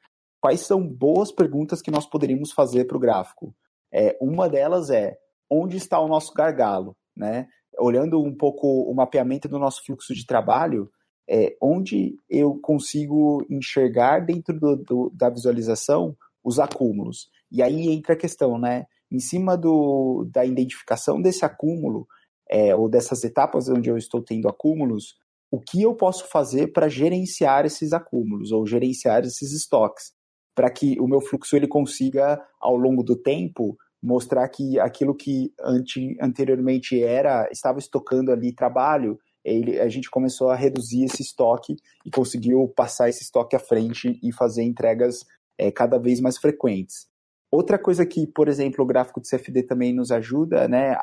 [0.41, 3.55] quais são boas perguntas que nós poderíamos fazer para o gráfico?
[3.93, 5.17] É, uma delas é,
[5.51, 7.49] onde está o nosso gargalo, né?
[7.79, 10.91] Olhando um pouco o mapeamento do nosso fluxo de trabalho,
[11.29, 17.31] é, onde eu consigo enxergar dentro do, do, da visualização os acúmulos.
[17.51, 18.87] E aí entra a questão, né?
[19.11, 22.07] Em cima do, da identificação desse acúmulo,
[22.53, 25.15] é, ou dessas etapas onde eu estou tendo acúmulos,
[25.51, 30.13] o que eu posso fazer para gerenciar esses acúmulos ou gerenciar esses estoques,
[30.55, 35.51] para que o meu fluxo ele consiga, ao longo do tempo, mostrar que aquilo que
[35.59, 41.77] ante, anteriormente era estava estocando ali trabalho, ele, a gente começou a reduzir esse estoque
[42.05, 45.25] e conseguiu passar esse estoque à frente e fazer entregas
[45.57, 47.07] é, cada vez mais frequentes.
[47.51, 50.97] Outra coisa que, por exemplo, o gráfico de CFD também nos ajuda né,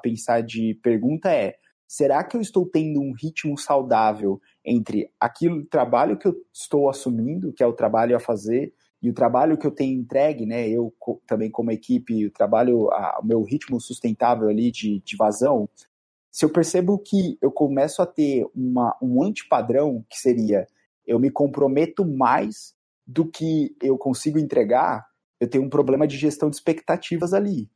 [0.00, 6.18] pensar de pergunta é: será que eu estou tendo um ritmo saudável entre aquilo trabalho
[6.18, 9.70] que eu estou assumindo, que é o trabalho a fazer, e o trabalho que eu
[9.70, 10.68] tenho entregue, né?
[10.68, 10.94] Eu
[11.26, 15.68] também como equipe, o trabalho, o meu ritmo sustentável ali de, de vazão.
[16.30, 20.66] Se eu percebo que eu começo a ter uma, um antipadrão, que seria
[21.06, 22.74] eu me comprometo mais
[23.06, 25.04] do que eu consigo entregar,
[25.40, 27.68] eu tenho um problema de gestão de expectativas ali.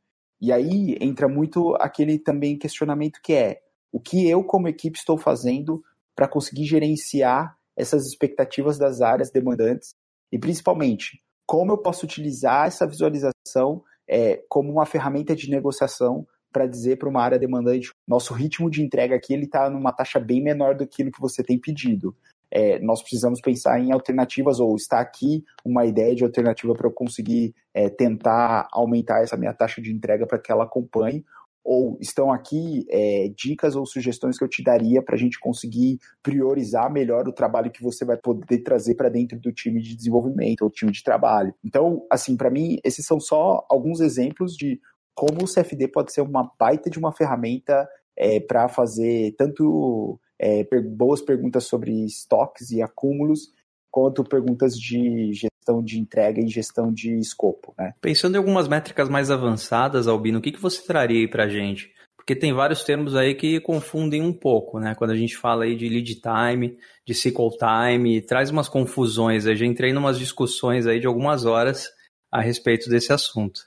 [0.45, 5.17] E aí entra muito aquele também questionamento que é o que eu, como equipe, estou
[5.17, 5.83] fazendo
[6.15, 9.95] para conseguir gerenciar essas expectativas das áreas demandantes?
[10.31, 16.67] E, principalmente, como eu posso utilizar essa visualização é, como uma ferramenta de negociação para
[16.67, 20.43] dizer para uma área demandante, nosso ritmo de entrega aqui ele está numa taxa bem
[20.43, 22.15] menor do que que você tem pedido
[22.55, 26.91] é, nós precisamos pensar em alternativas, ou está aqui uma ideia de alternativa para eu
[26.93, 31.25] conseguir é, tentar aumentar essa minha taxa de entrega para que ela acompanhe,
[31.65, 35.99] ou estão aqui é, dicas ou sugestões que eu te daria para a gente conseguir
[36.23, 40.61] priorizar melhor o trabalho que você vai poder trazer para dentro do time de desenvolvimento
[40.61, 41.53] ou time de trabalho.
[41.61, 44.79] Então, assim, para mim, esses são só alguns exemplos de
[45.13, 47.85] como o CFD pode ser uma baita de uma ferramenta
[48.17, 53.53] é, para fazer tanto é, per boas perguntas sobre estoques e acúmulos,
[53.91, 57.73] quanto perguntas de gestão de entrega e gestão de escopo.
[57.77, 57.93] Né?
[58.01, 61.49] Pensando em algumas métricas mais avançadas, Albino, o que, que você traria aí para a
[61.49, 61.93] gente?
[62.15, 64.95] Porque tem vários termos aí que confundem um pouco, né?
[64.95, 69.45] Quando a gente fala aí de lead time, de cycle time, traz umas confusões.
[69.45, 71.87] Eu já entrei em umas discussões aí de algumas horas
[72.31, 73.61] a respeito desse assunto.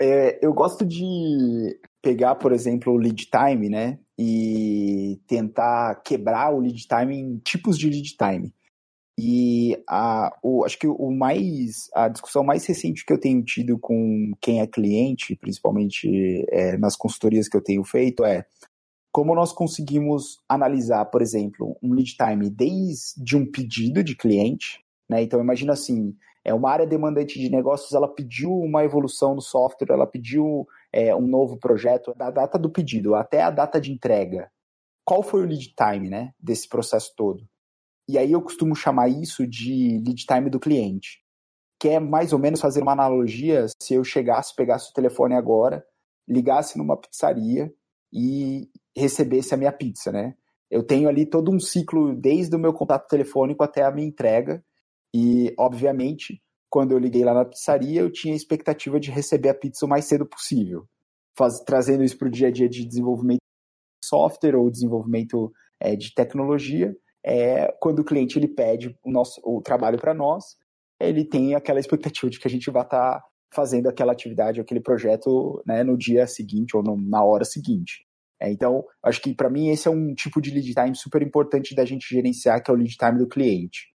[0.00, 3.98] É, eu gosto de pegar, por exemplo, o lead time, né?
[4.18, 8.52] E tentar quebrar o lead time em tipos de lead time.
[9.18, 13.78] E a, o, acho que o mais a discussão mais recente que eu tenho tido
[13.78, 18.46] com quem é cliente, principalmente é, nas consultorias que eu tenho feito, é
[19.12, 25.22] como nós conseguimos analisar, por exemplo, um lead time desde um pedido de cliente, né?
[25.22, 29.92] Então imagina assim, é uma área demandante de negócios, ela pediu uma evolução no software,
[29.92, 34.50] ela pediu é, um novo projeto, da data do pedido até a data de entrega.
[35.04, 37.44] Qual foi o lead time, né, desse processo todo?
[38.08, 41.20] E aí eu costumo chamar isso de lead time do cliente.
[41.80, 45.82] que é mais ou menos fazer uma analogia se eu chegasse, pegasse o telefone agora,
[46.28, 47.72] ligasse numa pizzaria
[48.12, 50.34] e recebesse a minha pizza, né?
[50.70, 54.62] Eu tenho ali todo um ciclo desde o meu contato telefônico até a minha entrega
[55.14, 59.54] e, obviamente, quando eu liguei lá na pizzaria, eu tinha a expectativa de receber a
[59.54, 60.86] pizza o mais cedo possível,
[61.36, 63.40] Faz, trazendo isso para o dia a dia de desenvolvimento
[64.02, 66.96] de software ou desenvolvimento é, de tecnologia.
[67.24, 70.56] É, quando o cliente ele pede o, nosso, o trabalho para nós,
[70.98, 74.80] ele tem aquela expectativa de que a gente vai estar tá fazendo aquela atividade, aquele
[74.80, 78.06] projeto né, no dia seguinte ou no, na hora seguinte.
[78.40, 81.74] É, então, acho que para mim esse é um tipo de lead time super importante
[81.74, 83.89] da gente gerenciar, que é o lead time do cliente.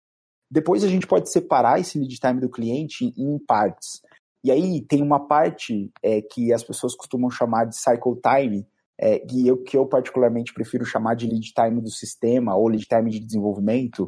[0.52, 4.02] Depois a gente pode separar esse lead time do cliente em partes.
[4.44, 8.68] E aí tem uma parte é, que as pessoas costumam chamar de cycle time,
[9.00, 12.86] é, e eu, que eu particularmente prefiro chamar de lead time do sistema ou lead
[12.86, 14.06] time de desenvolvimento,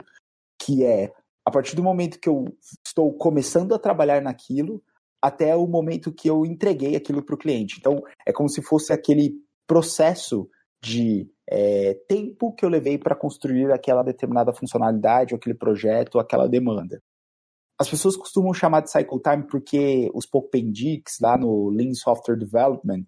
[0.62, 1.14] que é
[1.46, 2.46] a partir do momento que eu
[2.86, 4.84] estou começando a trabalhar naquilo
[5.22, 7.78] até o momento que eu entreguei aquilo para o cliente.
[7.80, 9.34] Então, é como se fosse aquele
[9.66, 10.50] processo
[10.84, 16.22] de é, tempo que eu levei para construir aquela determinada funcionalidade, ou aquele projeto, ou
[16.22, 17.02] aquela demanda.
[17.80, 23.06] As pessoas costumam chamar de cycle time porque os Popendix, lá no Lean Software Development,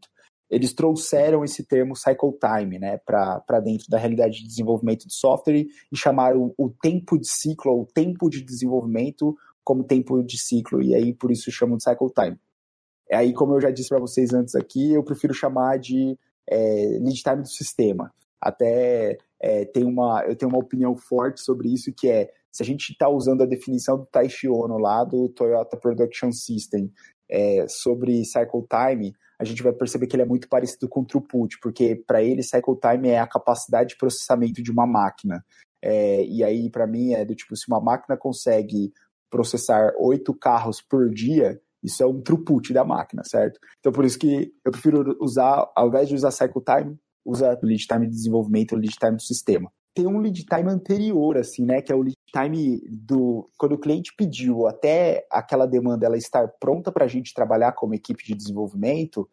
[0.50, 5.66] eles trouxeram esse termo cycle time né, para dentro da realidade de desenvolvimento de software
[5.92, 10.82] e chamaram o, tempo de ciclo, ou o tempo de desenvolvimento, como tempo de ciclo,
[10.82, 12.40] e aí por isso chamam de cycle time.
[13.12, 16.18] Aí, como eu já disse para vocês antes aqui, eu prefiro chamar de
[16.50, 18.12] é, lead time do sistema.
[18.46, 22.66] Até é, tem uma, eu tenho uma opinião forte sobre isso, que é se a
[22.66, 26.92] gente está usando a definição do Taishi Ono lá do Toyota Production System
[27.30, 31.58] é, sobre cycle time, a gente vai perceber que ele é muito parecido com throughput,
[31.60, 35.44] porque para ele cycle time é a capacidade de processamento de uma máquina.
[35.84, 38.94] É, e aí, para mim, é do tipo, se uma máquina consegue
[39.30, 43.60] processar oito carros por dia, isso é um throughput da máquina, certo?
[43.80, 47.88] Então, por isso que eu prefiro usar, ao invés de usar cycle time, usa lead
[47.88, 49.72] time de desenvolvimento, o lead time do sistema.
[49.94, 51.82] Tem um lead time anterior, assim, né?
[51.82, 53.50] Que é o lead time do.
[53.58, 57.96] Quando o cliente pediu até aquela demanda ela estar pronta para a gente trabalhar como
[57.96, 59.28] equipe de desenvolvimento,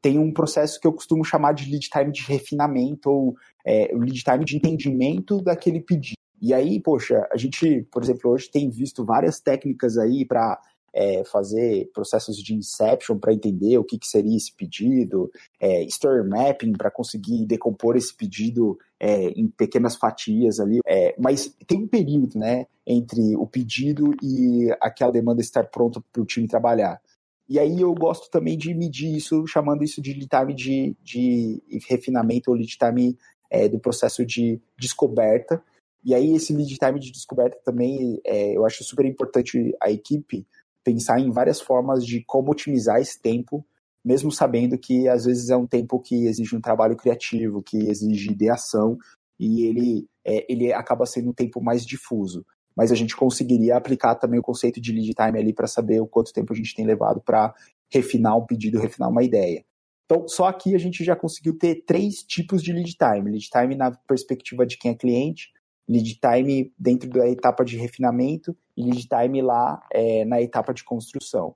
[0.00, 3.34] tem um processo que eu costumo chamar de lead time de refinamento ou
[3.66, 6.18] é, o lead time de entendimento daquele pedido.
[6.40, 10.60] E aí, poxa, a gente, por exemplo, hoje tem visto várias técnicas aí para
[10.94, 15.28] é, fazer processos de inception para entender o que, que, seria esse pedido,
[15.60, 20.78] é, story mapping para conseguir decompor esse pedido é, em pequenas fatias ali.
[20.86, 26.22] É, mas tem um período, né, entre o pedido e aquela demanda estar pronta para
[26.22, 27.00] o time trabalhar.
[27.48, 31.62] E aí eu gosto também de medir isso, chamando isso de lead time de, de
[31.88, 33.18] refinamento ou lead time
[33.50, 35.62] é, do processo de descoberta.
[36.04, 40.46] E aí esse lead time de descoberta também, é, eu acho super importante a equipe
[40.84, 43.66] pensar em várias formas de como otimizar esse tempo,
[44.04, 48.30] mesmo sabendo que às vezes é um tempo que exige um trabalho criativo, que exige
[48.30, 48.98] ideação,
[49.40, 52.44] e ele, é, ele acaba sendo um tempo mais difuso.
[52.76, 56.06] Mas a gente conseguiria aplicar também o conceito de lead time ali para saber o
[56.06, 57.54] quanto tempo a gente tem levado para
[57.90, 59.64] refinar um pedido, refinar uma ideia.
[60.04, 63.30] Então, só aqui a gente já conseguiu ter três tipos de lead time.
[63.30, 65.50] Lead time na perspectiva de quem é cliente,
[65.88, 70.82] lead time dentro da etapa de refinamento e lead time lá é, na etapa de
[70.84, 71.54] construção.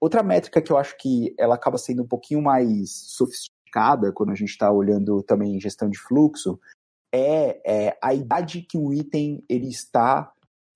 [0.00, 4.34] Outra métrica que eu acho que ela acaba sendo um pouquinho mais sofisticada quando a
[4.34, 6.58] gente está olhando também gestão de fluxo
[7.12, 10.30] é, é, a idade que um item ele está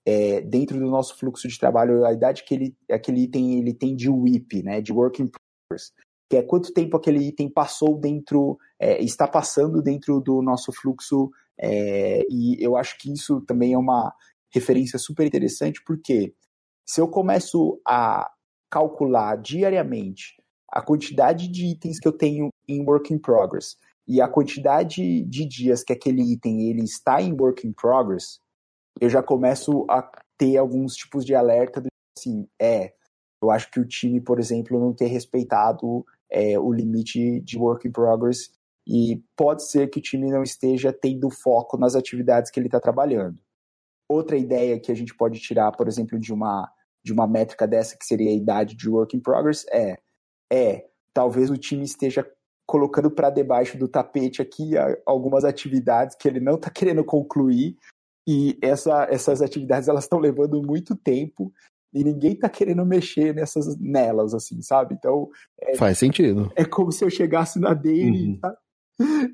[0.07, 3.94] é, dentro do nosso fluxo de trabalho, a idade que ele, aquele item ele tem
[3.94, 5.92] de WIP, né, de Work in Progress,
[6.28, 11.31] que é quanto tempo aquele item passou dentro, é, está passando dentro do nosso fluxo
[11.61, 14.12] é, e eu acho que isso também é uma
[14.53, 16.35] referência super interessante, porque
[16.87, 18.31] se eu começo a
[18.71, 20.37] calcular diariamente
[20.71, 23.77] a quantidade de itens que eu tenho em work in progress
[24.09, 28.41] e a quantidade de dias que aquele item ele está em work in progress,
[29.01, 30.03] eu já começo a
[30.37, 32.95] ter alguns tipos de alerta do assim, é,
[33.43, 37.87] eu acho que o time, por exemplo, não ter respeitado é, o limite de work
[37.87, 38.51] in progress
[38.87, 42.81] e pode ser que o time não esteja tendo foco nas atividades que ele está
[42.81, 43.38] trabalhando.
[44.09, 46.71] Outra ideia que a gente pode tirar, por exemplo, de uma,
[47.05, 49.98] de uma métrica dessa, que seria a idade de work in progress, é,
[50.52, 52.29] é talvez o time esteja
[52.67, 54.73] colocando para debaixo do tapete aqui
[55.04, 57.77] algumas atividades que ele não está querendo concluir
[58.27, 61.52] e essa, essas atividades elas estão levando muito tempo
[61.92, 64.94] e ninguém tá querendo mexer nessas nelas assim, sabe?
[64.94, 65.29] Então
[65.61, 66.50] é, faz sentido.
[66.56, 68.40] É como se eu chegasse na daily, uhum.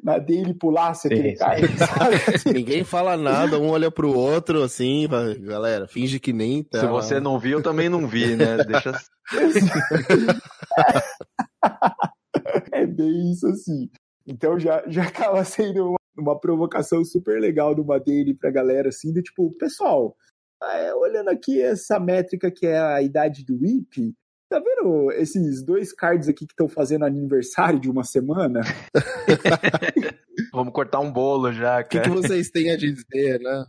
[0.02, 1.60] Na dele pulasse aquele cara.
[2.52, 5.08] Ninguém fala nada, um olha pro outro assim,
[5.40, 6.80] galera, finge que nem tá.
[6.80, 8.58] Se você não viu, eu também não vi, né?
[8.64, 8.92] Deixa.
[12.72, 13.90] é bem isso assim.
[14.26, 19.12] Então já, já acaba sendo uma, uma provocação super legal do Madeira pra galera, assim,
[19.12, 20.14] de tipo, pessoal,
[20.62, 24.14] é, olhando aqui essa métrica que é a idade do IP,
[24.50, 28.60] Tá vendo esses dois cards aqui que estão fazendo aniversário de uma semana?
[30.54, 31.84] Vamos cortar um bolo já, cara.
[31.84, 33.66] O que, que, vocês têm a dizer, né?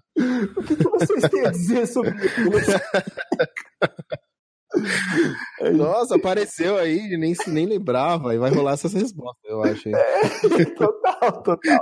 [0.56, 2.72] o que, que vocês têm a dizer sobre isso?
[5.76, 9.90] Nossa, apareceu aí, nem, nem lembrava, e vai rolar essas respostas, eu acho.
[9.90, 10.22] É,
[10.78, 11.80] total, total.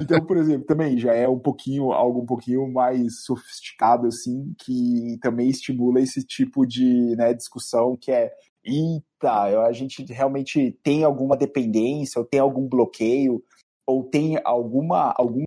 [0.00, 5.18] Então, por exemplo, também já é um pouquinho, algo um pouquinho mais sofisticado, assim, que
[5.20, 8.32] também estimula esse tipo de né, discussão que é
[8.64, 13.42] eita, a gente realmente tem alguma dependência, ou tem algum bloqueio,
[13.86, 15.44] ou tem alguma, algum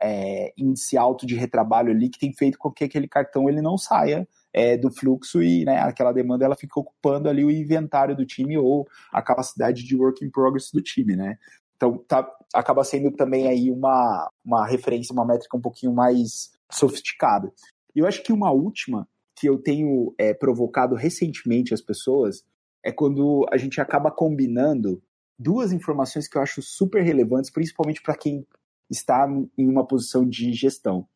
[0.00, 3.78] é, índice alto de retrabalho ali que tem feito com que aquele cartão ele não
[3.78, 8.26] saia é, do fluxo e né, aquela demanda ela fica ocupando ali o inventário do
[8.26, 11.38] time ou a capacidade de work in progress do time, né?
[11.76, 17.52] Então tá, acaba sendo também aí uma, uma referência, uma métrica um pouquinho mais sofisticada.
[17.94, 22.44] E eu acho que uma última que eu tenho é, provocado recentemente as pessoas
[22.84, 25.02] é quando a gente acaba combinando
[25.38, 28.46] duas informações que eu acho super relevantes, principalmente para quem
[28.90, 29.26] está
[29.56, 31.06] em uma posição de gestão,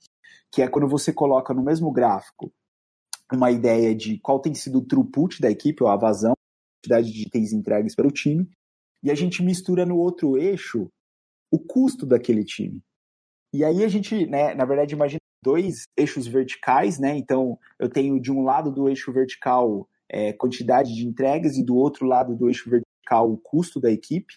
[0.50, 2.50] que é quando você coloca no mesmo gráfico
[3.32, 7.12] uma ideia de qual tem sido o throughput da equipe, ou a vazão, a quantidade
[7.12, 8.48] de itens entregues para o time,
[9.02, 10.88] e a gente mistura no outro eixo
[11.50, 12.80] o custo daquele time.
[13.52, 17.16] E aí a gente, né, na verdade, imagina dois eixos verticais, né?
[17.16, 21.76] Então eu tenho de um lado do eixo vertical é, quantidade de entregas e do
[21.76, 24.34] outro lado do eixo vertical o custo da equipe.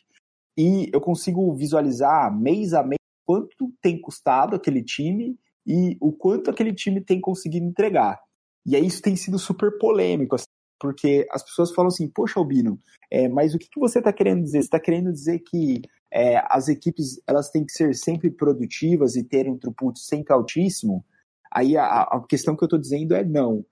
[0.58, 6.50] E eu consigo visualizar mês a mês quanto tem custado aquele time e o quanto
[6.50, 8.20] aquele time tem conseguido entregar.
[8.68, 10.45] E aí isso tem sido super polêmico, assim,
[10.80, 14.43] porque as pessoas falam assim, poxa, Albino, é, mas o que, que você está querendo
[14.43, 14.59] dizer?
[14.59, 19.24] Você está querendo dizer que é, as equipes elas têm que ser sempre produtivas e
[19.24, 21.05] terem um throughput sempre altíssimo?
[21.51, 23.65] Aí a, a questão que eu estou dizendo é não.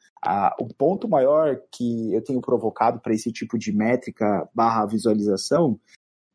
[0.59, 5.79] O ponto maior que eu tenho provocado para esse tipo de métrica barra visualização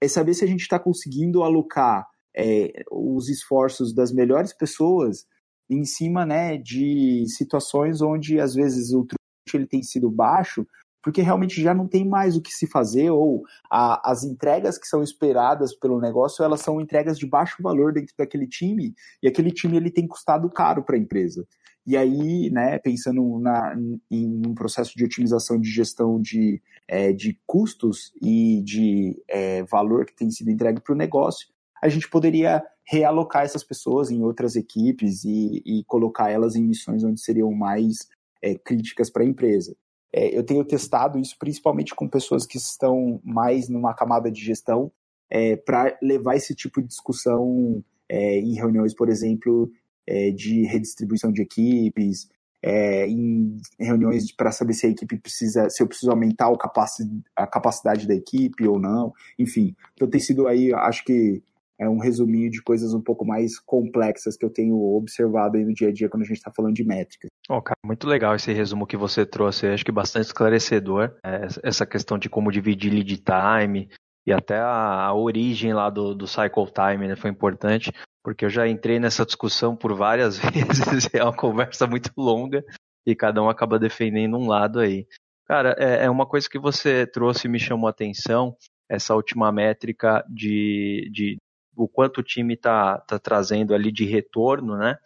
[0.00, 2.06] é saber se a gente está conseguindo alocar
[2.36, 5.26] é, os esforços das melhores pessoas
[5.71, 10.66] em cima né, de situações onde às vezes o throughput ele tem sido baixo,
[11.03, 14.87] porque realmente já não tem mais o que se fazer, ou a, as entregas que
[14.87, 19.51] são esperadas pelo negócio, elas são entregas de baixo valor dentro daquele time, e aquele
[19.51, 21.47] time ele tem custado caro para a empresa.
[21.87, 23.75] E aí, né, pensando na,
[24.11, 30.05] em um processo de otimização de gestão de, é, de custos e de é, valor
[30.05, 31.49] que tem sido entregue para o negócio,
[31.83, 37.05] a gente poderia realocar essas pessoas em outras equipes e, e colocar elas em missões
[37.05, 38.09] onde seriam mais
[38.43, 39.76] é, críticas para a empresa.
[40.12, 44.91] É, eu tenho testado isso principalmente com pessoas que estão mais numa camada de gestão
[45.30, 49.70] é, para levar esse tipo de discussão é, em reuniões, por exemplo,
[50.05, 52.28] é, de redistribuição de equipes,
[52.61, 57.05] é, em reuniões para saber se a equipe precisa, se eu preciso aumentar capaci
[57.36, 59.76] a capacidade da equipe ou não, enfim.
[59.95, 61.41] Então tem sido aí, acho que
[61.81, 65.72] é um resuminho de coisas um pouco mais complexas que eu tenho observado aí no
[65.72, 67.31] dia a dia quando a gente está falando de métricas.
[67.49, 71.16] Oh, cara, muito legal esse resumo que você trouxe, acho que bastante esclarecedor.
[71.24, 73.89] É, essa questão de como dividir lead time
[74.26, 77.91] e até a, a origem lá do, do cycle time né, foi importante,
[78.22, 82.62] porque eu já entrei nessa discussão por várias vezes, é uma conversa muito longa
[83.07, 85.07] e cada um acaba defendendo um lado aí.
[85.47, 88.55] Cara, é, é uma coisa que você trouxe e me chamou a atenção,
[88.87, 91.39] essa última métrica de, de
[91.77, 94.97] o quanto o time está tá trazendo ali de retorno, né?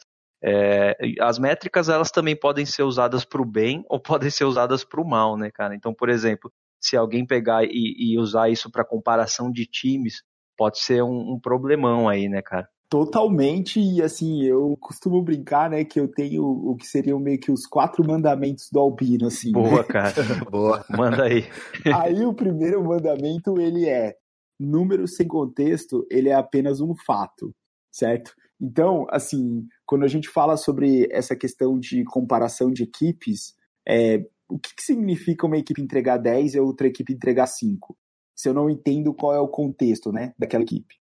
[0.46, 4.84] É, as métricas elas também podem ser usadas para o bem ou podem ser usadas
[4.84, 5.74] para o mal, né, cara?
[5.74, 10.22] Então, por exemplo, se alguém pegar e, e usar isso para comparação de times,
[10.56, 12.68] pode ser um, um, problemão aí, né, cara?
[12.90, 17.50] Totalmente, e assim, eu costumo brincar, né, que eu tenho o que seriam meio que
[17.50, 19.50] os quatro mandamentos do Albino, assim.
[19.50, 19.84] Boa, né?
[19.84, 20.12] cara.
[20.50, 20.84] Boa.
[20.90, 21.46] Manda aí.
[21.92, 24.14] aí o primeiro mandamento, ele é
[24.58, 27.54] número sem contexto, ele é apenas um fato,
[27.90, 28.34] certo?
[28.60, 33.54] Então, assim, quando a gente fala sobre essa questão de comparação de equipes,
[33.86, 37.96] é, o que, que significa uma equipe entregar 10 e outra equipe entregar 5?
[38.34, 40.94] Se eu não entendo qual é o contexto, né, daquela equipe.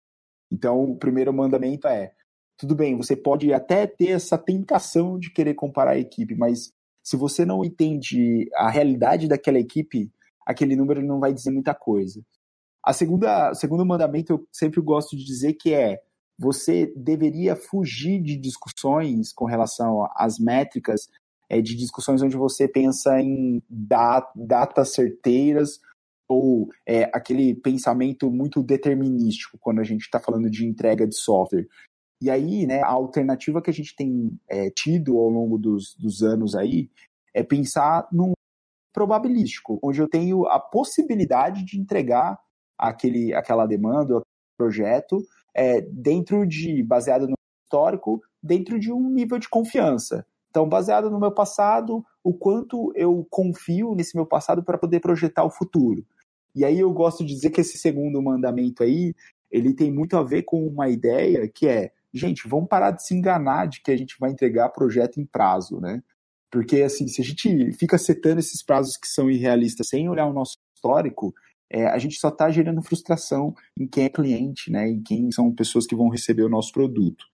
[0.51, 2.11] Então, o primeiro mandamento é,
[2.57, 6.71] tudo bem, você pode até ter essa tentação de querer comparar a equipe, mas
[7.03, 10.11] se você não entende a realidade daquela equipe,
[10.45, 12.21] aquele número não vai dizer muita coisa.
[12.83, 16.01] A segunda, segundo mandamento eu sempre gosto de dizer que é
[16.37, 21.07] você deveria fugir de discussões com relação às métricas,
[21.49, 25.79] é, de discussões onde você pensa em dat datas certeiras
[26.27, 31.67] ou é, aquele pensamento muito determinístico quando a gente está falando de entrega de software.
[32.21, 36.23] E aí, né, a alternativa que a gente tem é, tido ao longo dos, dos
[36.23, 36.89] anos aí
[37.33, 38.33] é pensar num
[38.93, 42.39] probabilístico, onde eu tenho a possibilidade de entregar
[42.77, 44.21] aquele, aquela demanda,
[44.57, 45.21] projeto,
[45.53, 50.25] é, dentro de, baseado no histórico, dentro de um nível de confiança.
[50.49, 55.43] Então, baseado no meu passado, o quanto eu confio nesse meu passado para poder projetar
[55.43, 56.05] o futuro.
[56.55, 59.15] E aí eu gosto de dizer que esse segundo mandamento aí,
[59.49, 63.15] ele tem muito a ver com uma ideia que é gente, vamos parar de se
[63.15, 66.03] enganar de que a gente vai entregar projeto em prazo, né?
[66.51, 70.33] Porque, assim, se a gente fica setando esses prazos que são irrealistas sem olhar o
[70.33, 71.33] nosso histórico,
[71.73, 74.87] é, a gente só está gerando frustração em quem é cliente, né?
[74.87, 77.25] Em quem são pessoas que vão receber o nosso produto.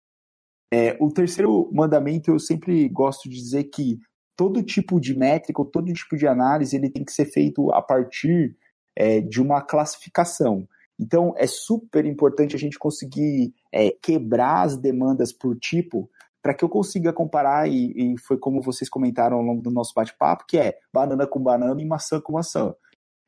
[0.73, 3.99] É, o terceiro mandamento, eu sempre gosto de dizer que
[4.37, 7.81] todo tipo de métrica, ou todo tipo de análise, ele tem que ser feito a
[7.81, 8.55] partir
[8.95, 10.65] é, de uma classificação.
[10.97, 16.09] Então, é super importante a gente conseguir é, quebrar as demandas por tipo
[16.41, 19.93] para que eu consiga comparar, e, e, foi como vocês comentaram ao longo do nosso
[19.93, 22.73] bate-papo, que é banana com banana e maçã com maçã.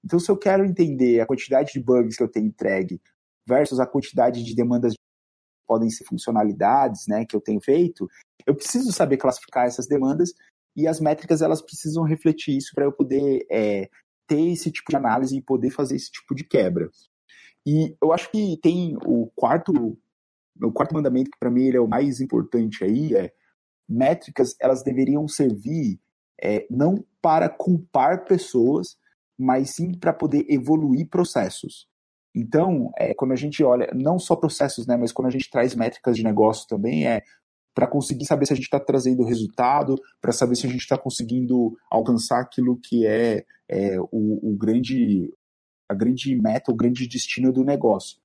[0.03, 2.99] Então, se eu quero entender a quantidade de bugs que eu tenho entregue
[3.47, 4.99] versus a quantidade de demandas que
[5.67, 8.07] podem ser funcionalidades né, que eu tenho feito,
[8.45, 10.33] eu preciso saber classificar essas demandas
[10.75, 13.89] e as métricas elas precisam refletir isso para eu poder é,
[14.27, 16.89] ter esse tipo de análise e poder fazer esse tipo de quebra.
[17.65, 19.97] E eu acho que tem o quarto,
[20.61, 23.31] o quarto mandamento que para mim ele é o mais importante aí é
[23.87, 25.99] métricas elas deveriam servir
[26.41, 28.97] é, não para culpar pessoas,
[29.37, 31.87] mas sim para poder evoluir processos.
[32.33, 35.75] Então, é, quando a gente olha, não só processos, né, mas quando a gente traz
[35.75, 37.21] métricas de negócio também, é
[37.73, 40.97] para conseguir saber se a gente está trazendo resultado, para saber se a gente está
[40.97, 45.33] conseguindo alcançar aquilo que é, é o, o, grande,
[45.89, 48.19] a grande meta, o grande destino do negócio.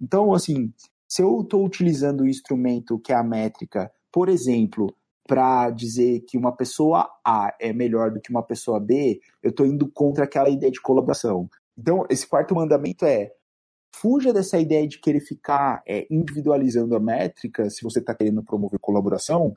[0.00, 0.72] Então, assim,
[1.06, 4.94] se eu estou utilizando o instrumento que é a métrica, por exemplo,
[5.26, 9.66] para dizer que uma pessoa A é melhor do que uma pessoa B, eu estou
[9.66, 11.48] indo contra aquela ideia de colaboração.
[11.78, 13.32] Então, esse quarto mandamento é
[13.94, 18.78] fuja dessa ideia de querer ficar é, individualizando a métrica, se você está querendo promover
[18.80, 19.54] colaboração,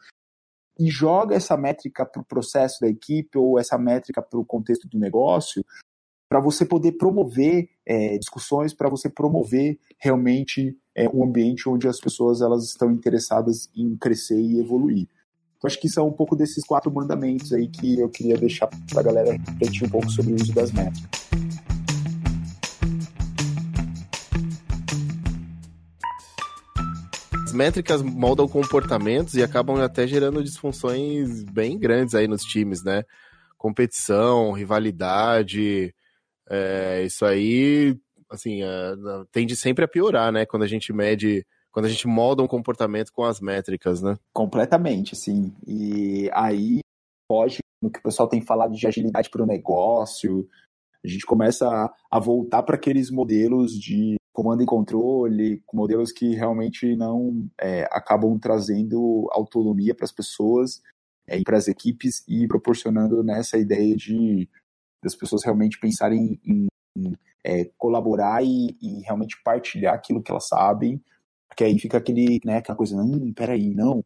[0.77, 4.87] e joga essa métrica para o processo da equipe ou essa métrica para o contexto
[4.89, 5.65] do negócio,
[6.29, 11.99] para você poder promover é, discussões, para você promover realmente é, um ambiente onde as
[11.99, 15.07] pessoas elas estão interessadas em crescer e evoluir.
[15.57, 18.99] Então, acho que são um pouco desses quatro mandamentos aí que eu queria deixar para
[18.99, 21.25] a galera refletir um pouco sobre o uso das métricas.
[27.45, 33.03] As métricas moldam comportamentos e acabam até gerando disfunções bem grandes aí nos times, né?
[33.57, 35.95] Competição, rivalidade,
[36.49, 37.97] é, isso aí,
[38.29, 38.67] assim, é,
[39.31, 40.45] tende sempre a piorar, né?
[40.45, 41.45] Quando a gente mede,
[41.75, 44.17] quando a gente molda um comportamento com as métricas, né?
[44.31, 45.53] Completamente, sim.
[45.67, 46.79] E aí
[47.29, 50.47] foge no que o pessoal tem falado de agilidade para o negócio.
[51.03, 56.33] A gente começa a, a voltar para aqueles modelos de comando e controle, modelos que
[56.33, 60.81] realmente não é, acabam trazendo autonomia para as pessoas
[61.27, 64.47] é, e para as equipes e proporcionando nessa ideia de
[65.03, 66.67] das pessoas realmente pensarem em,
[66.97, 71.03] em é, colaborar e, e, realmente partilhar aquilo que elas sabem,
[71.55, 74.03] porque aí fica aquele, né, aquela coisa, hum, peraí, não,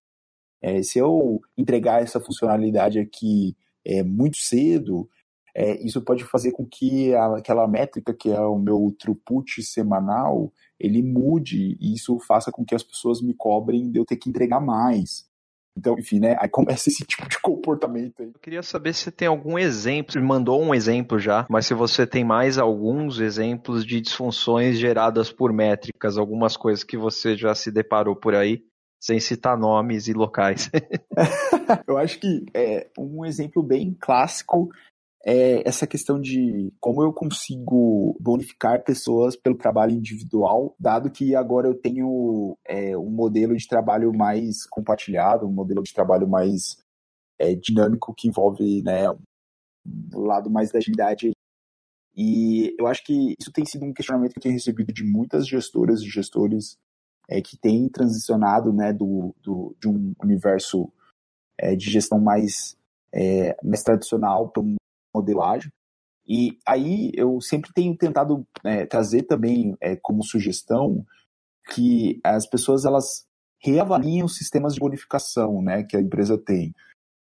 [0.62, 5.10] é, se eu entregar essa funcionalidade aqui é, muito cedo,
[5.56, 10.54] é, isso pode fazer com que a, aquela métrica que é o meu throughput semanal,
[10.80, 14.30] ele mude e isso faça com que as pessoas me cobrem de eu ter que
[14.30, 15.29] entregar mais.
[15.80, 16.36] Então, enfim, né?
[16.40, 18.28] Aí começa esse tipo de comportamento aí.
[18.28, 22.06] Eu queria saber se tem algum exemplo, você mandou um exemplo já, mas se você
[22.06, 27.72] tem mais alguns exemplos de disfunções geradas por métricas, algumas coisas que você já se
[27.72, 28.62] deparou por aí,
[29.00, 30.70] sem citar nomes e locais.
[31.88, 34.70] Eu acho que é um exemplo bem clássico
[35.26, 41.68] é essa questão de como eu consigo bonificar pessoas pelo trabalho individual, dado que agora
[41.68, 46.78] eu tenho é, um modelo de trabalho mais compartilhado, um modelo de trabalho mais
[47.38, 51.32] é, dinâmico que envolve né, o lado mais da agilidade.
[52.16, 55.48] E eu acho que isso tem sido um questionamento que eu tenho recebido de muitas
[55.48, 56.78] gestoras e gestores
[57.30, 60.92] é, que têm transicionado né, do, do, de um universo
[61.58, 62.78] é, de gestão mais,
[63.14, 64.79] é, mais tradicional para um
[65.14, 65.72] modelagem.
[66.28, 71.04] E aí eu sempre tenho tentado é, trazer também é, como sugestão
[71.74, 73.26] que as pessoas elas
[73.62, 76.74] reavaliem os sistemas de bonificação né, que a empresa tem.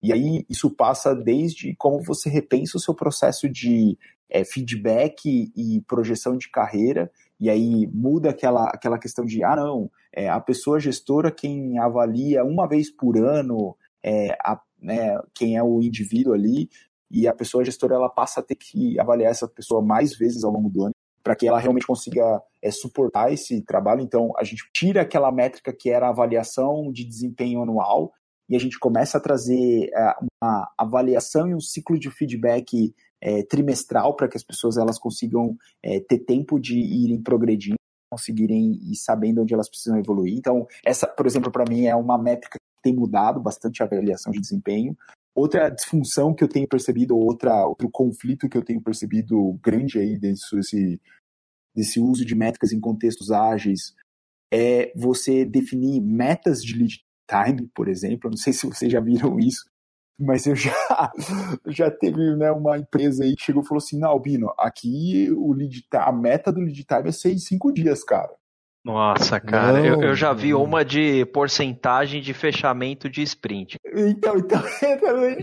[0.02, 3.98] E aí isso passa desde como você repensa o seu processo de
[4.30, 9.90] é, feedback e projeção de carreira, e aí muda aquela, aquela questão de, ah não,
[10.14, 15.64] é, a pessoa gestora quem avalia uma vez por ano é, a, né, quem é
[15.64, 16.70] o indivíduo ali,
[17.12, 20.52] e a pessoa gestora ela passa a ter que avaliar essa pessoa mais vezes ao
[20.52, 20.94] longo do ano
[21.24, 24.02] para que ela realmente consiga é, suportar esse trabalho.
[24.02, 28.12] Então, a gente tira aquela métrica que era a avaliação de desempenho anual
[28.50, 33.44] e a gente começa a trazer é, uma avaliação e um ciclo de feedback é,
[33.44, 35.58] trimestral para que as pessoas elas consigam
[36.08, 37.76] ter tempo de irem progredindo,
[38.12, 40.36] conseguirem ir sabendo onde elas precisam evoluir.
[40.38, 44.32] Então, essa, por exemplo, para mim é uma métrica que tem mudado bastante a avaliação
[44.32, 44.98] de desempenho.
[45.36, 50.18] Outra disfunção que eu tenho percebido, outra, outro conflito que eu tenho percebido grande aí
[50.18, 51.00] desse,
[51.76, 53.94] desse uso de métricas em contextos ágeis
[54.52, 57.00] é você definir metas de lead
[57.30, 58.30] time, por exemplo.
[58.30, 59.70] Não sei se vocês já viram isso,
[60.20, 60.74] mas eu já,
[61.68, 65.54] já teve né, uma empresa aí que chegou e falou assim: não, Albino, aqui o
[65.54, 68.39] lead time, a meta do lead time é ser em cinco dias, cara.
[68.90, 73.78] Nossa, cara, eu, eu, já vi uma de porcentagem de fechamento de sprint.
[73.86, 74.62] Então, então,
[75.00, 75.38] também.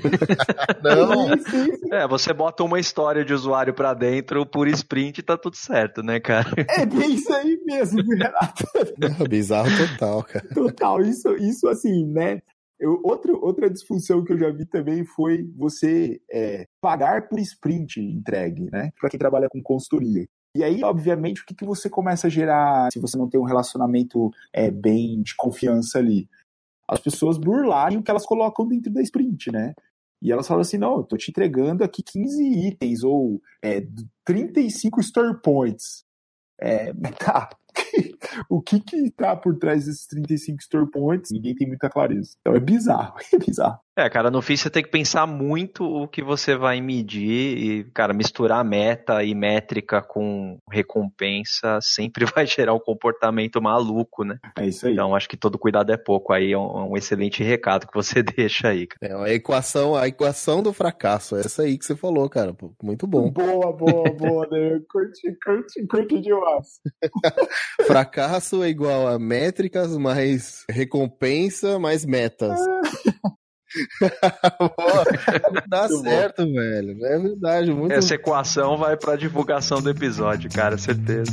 [0.83, 1.97] não.
[1.97, 6.03] É, você bota uma história de usuário para dentro por sprint e tá tudo certo,
[6.03, 6.51] né, cara?
[6.69, 8.65] É bem isso aí mesmo, Renato.
[8.99, 10.49] Não, bizarro total, cara.
[10.53, 12.41] Total, isso, isso assim, né?
[12.79, 18.01] Eu, outro, outra disfunção que eu já vi também foi você é, pagar por sprint
[18.01, 18.91] entregue, né?
[19.01, 20.27] Para quem trabalha com consultoria.
[20.57, 23.45] E aí, obviamente, o que, que você começa a gerar se você não tem um
[23.45, 26.27] relacionamento é, bem de confiança ali?
[26.89, 29.75] As pessoas burlarem o que elas colocam dentro da sprint, né?
[30.23, 33.87] E elas falam assim: não, eu tô te entregando aqui 15 itens ou é,
[34.25, 36.05] 35 store points.
[36.59, 36.91] É,
[37.23, 37.51] tá,
[38.49, 42.31] o que que tá por trás desses 35 store points, ninguém tem muita clareza.
[42.41, 43.79] Então é bizarro, é bizarro.
[43.99, 47.85] É, cara, no fim você tem que pensar muito o que você vai medir e,
[47.95, 54.39] cara, misturar meta e métrica com recompensa sempre vai gerar um comportamento maluco, né?
[54.59, 54.93] É isso aí.
[54.93, 56.35] Então acho que todo cuidado é pouco.
[56.35, 58.87] Aí é um, um excelente recado que você deixa aí.
[58.87, 59.15] Cara.
[59.15, 62.55] É a equação, a equação do fracasso, é essa aí que você falou, cara.
[62.83, 63.31] Muito bom.
[63.31, 64.79] Boa, boa, boa, né?
[64.91, 66.81] Curti, curti, curti demais.
[67.87, 72.59] Fracasso é igual a métricas mais recompensa mais metas.
[75.69, 76.55] Dá muito certo, bom.
[76.55, 77.05] velho.
[77.05, 77.73] É verdade.
[77.73, 77.93] Muito...
[77.93, 81.33] Essa equação vai pra divulgação do episódio, cara, certeza.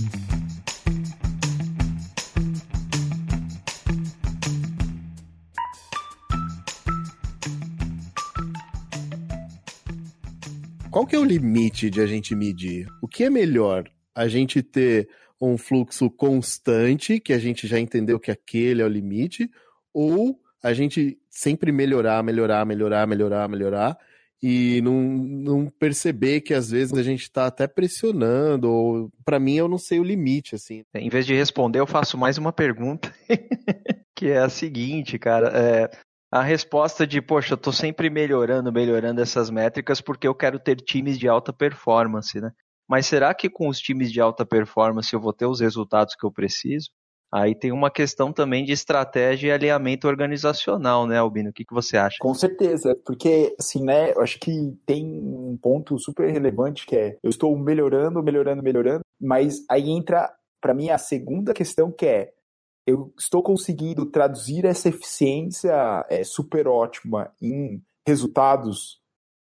[10.94, 12.88] Qual que é o limite de a gente medir?
[13.02, 13.90] O que é melhor?
[14.14, 15.10] A gente ter
[15.40, 19.50] um fluxo constante, que a gente já entendeu que aquele é o limite,
[19.94, 23.98] ou a gente sempre melhorar, melhorar, melhorar, melhorar, melhorar,
[24.42, 29.56] e não, não perceber que às vezes a gente está até pressionando, ou para mim
[29.56, 30.84] eu não sei o limite, assim.
[30.94, 33.14] Em vez de responder, eu faço mais uma pergunta,
[34.14, 35.48] que é a seguinte, cara.
[35.48, 35.90] É,
[36.30, 40.76] a resposta de, poxa, eu tô sempre melhorando, melhorando essas métricas porque eu quero ter
[40.78, 42.52] times de alta performance, né?
[42.88, 46.26] Mas será que com os times de alta performance eu vou ter os resultados que
[46.26, 46.90] eu preciso?
[47.34, 51.50] Aí tem uma questão também de estratégia e alinhamento organizacional, né, Albino?
[51.50, 52.18] O que, que você acha?
[52.20, 54.52] Com certeza, porque, assim, né, eu acho que
[54.86, 60.32] tem um ponto super relevante que é, eu estou melhorando, melhorando, melhorando, mas aí entra,
[60.62, 62.32] para mim, a segunda questão que é,
[62.86, 69.02] eu estou conseguindo traduzir essa eficiência é, super ótima em resultados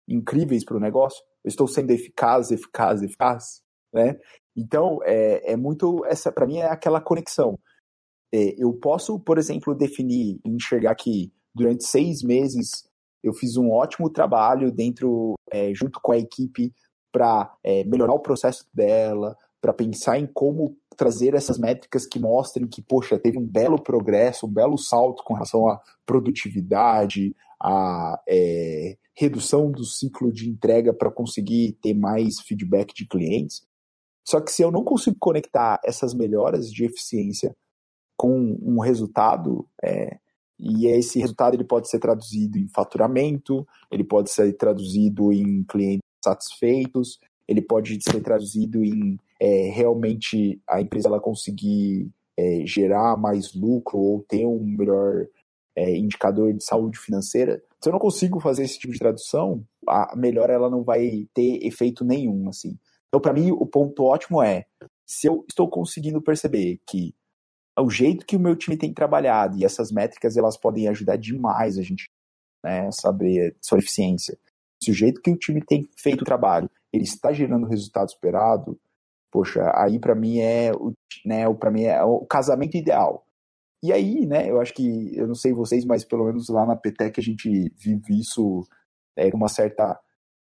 [0.05, 1.23] incríveis para o negócio?
[1.43, 3.61] Eu estou sendo eficaz, eficaz, eficaz,
[3.93, 4.17] né?
[4.55, 7.57] Então, é, é muito, essa para mim é aquela conexão.
[8.33, 12.87] É, eu posso, por exemplo, definir, enxergar que durante seis meses
[13.23, 16.73] eu fiz um ótimo trabalho dentro, é, junto com a equipe,
[17.11, 22.67] para é, melhorar o processo dela, para pensar em como trazer essas métricas que mostrem
[22.67, 28.97] que, poxa, teve um belo progresso, um belo salto com relação à produtividade, à é,
[29.15, 33.61] redução do ciclo de entrega para conseguir ter mais feedback de clientes.
[34.27, 37.55] Só que se eu não consigo conectar essas melhoras de eficiência
[38.15, 40.17] com um resultado, é,
[40.59, 46.03] e esse resultado ele pode ser traduzido em faturamento, ele pode ser traduzido em clientes
[46.23, 53.53] satisfeitos, ele pode ser traduzido em é, realmente a empresa ela conseguir é, gerar mais
[53.53, 55.27] lucro ou ter um melhor
[55.79, 57.63] é, indicador de saúde financeira.
[57.81, 61.65] Se eu não consigo fazer esse tipo de tradução, a melhora ela não vai ter
[61.65, 62.77] efeito nenhum, assim.
[63.07, 64.65] Então, para mim, o ponto ótimo é
[65.05, 67.15] se eu estou conseguindo perceber que
[67.79, 71.77] o jeito que o meu time tem trabalhado e essas métricas elas podem ajudar demais
[71.77, 72.09] a gente
[72.61, 74.37] né, saber sua eficiência.
[74.83, 78.09] Se o jeito que o time tem feito o trabalho ele está gerando o resultado
[78.09, 78.77] esperado,
[79.31, 80.91] poxa, aí para mim é o,
[81.25, 83.25] né, para mim é o casamento ideal.
[83.81, 86.75] E aí, né, eu acho que, eu não sei vocês, mas pelo menos lá na
[86.75, 88.67] PTEC a gente vive isso
[89.15, 89.99] é, uma certa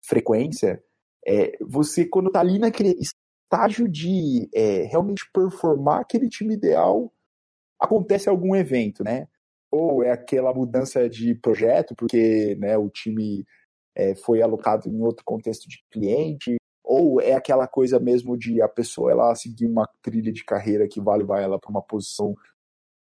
[0.06, 0.84] frequência.
[1.26, 7.14] É, você, quando tá ali naquele estágio de é, realmente performar aquele time ideal,
[7.80, 9.28] acontece algum evento, né?
[9.72, 13.46] Ou é aquela mudança de projeto, porque né, o time
[13.96, 18.68] é, foi alocado em outro contexto de cliente, ou é aquela coisa mesmo de a
[18.68, 22.36] pessoa ela seguir uma trilha de carreira que vale vai ela para uma posição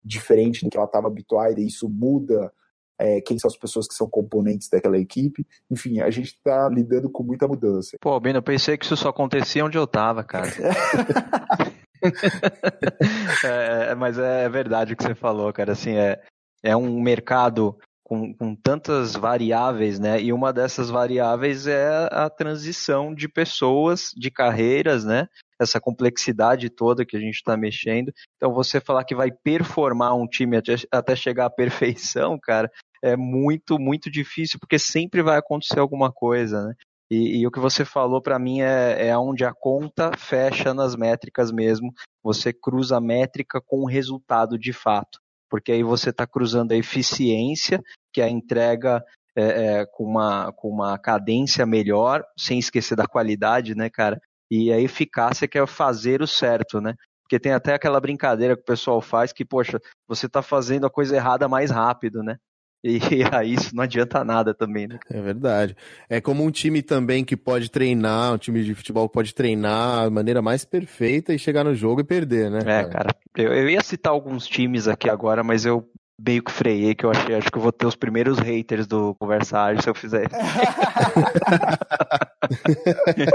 [0.04, 2.52] diferente do que ela estava habituada e isso muda
[2.98, 5.46] é, quem são as pessoas que são componentes daquela equipe.
[5.70, 7.96] Enfim, a gente está lidando com muita mudança.
[8.00, 10.50] Pô, Bino, eu pensei que isso só acontecia onde eu estava, cara.
[13.44, 15.72] É, é, mas é verdade o que você falou, cara.
[15.72, 16.20] Assim, é,
[16.62, 20.20] é um mercado com, com tantas variáveis, né?
[20.20, 25.28] E uma dessas variáveis é a transição de pessoas, de carreiras, né?
[25.62, 28.12] Essa complexidade toda que a gente está mexendo.
[28.36, 30.56] Então, você falar que vai performar um time
[30.90, 32.70] até, chegar à perfeição, cara,
[33.02, 36.74] é muito, muito difícil, porque sempre vai acontecer alguma coisa, né?
[37.10, 40.96] E, e, o que você falou para mim é, é onde a conta fecha nas
[40.96, 41.92] métricas mesmo.
[42.22, 45.20] Você cruza a métrica com o resultado de fato
[45.52, 49.04] porque aí você está cruzando a eficiência, que é a entrega
[49.36, 54.18] é, é, com, uma, com uma cadência melhor, sem esquecer da qualidade, né, cara?
[54.54, 56.92] E a eficácia que é fazer o certo, né?
[57.22, 60.90] Porque tem até aquela brincadeira que o pessoal faz que, poxa, você está fazendo a
[60.90, 62.36] coisa errada mais rápido, né?
[62.84, 62.98] E
[63.32, 64.98] aí isso não adianta nada também, né?
[65.10, 65.74] É verdade.
[66.06, 70.10] É como um time também que pode treinar, um time de futebol pode treinar da
[70.10, 72.58] maneira mais perfeita e chegar no jogo e perder, né?
[72.58, 73.08] É, cara.
[73.34, 75.88] Eu, eu ia citar alguns times aqui agora, mas eu
[76.24, 79.14] meio que freiei, que eu achei, acho que eu vou ter os primeiros haters do
[79.14, 80.28] Conversar se eu fizer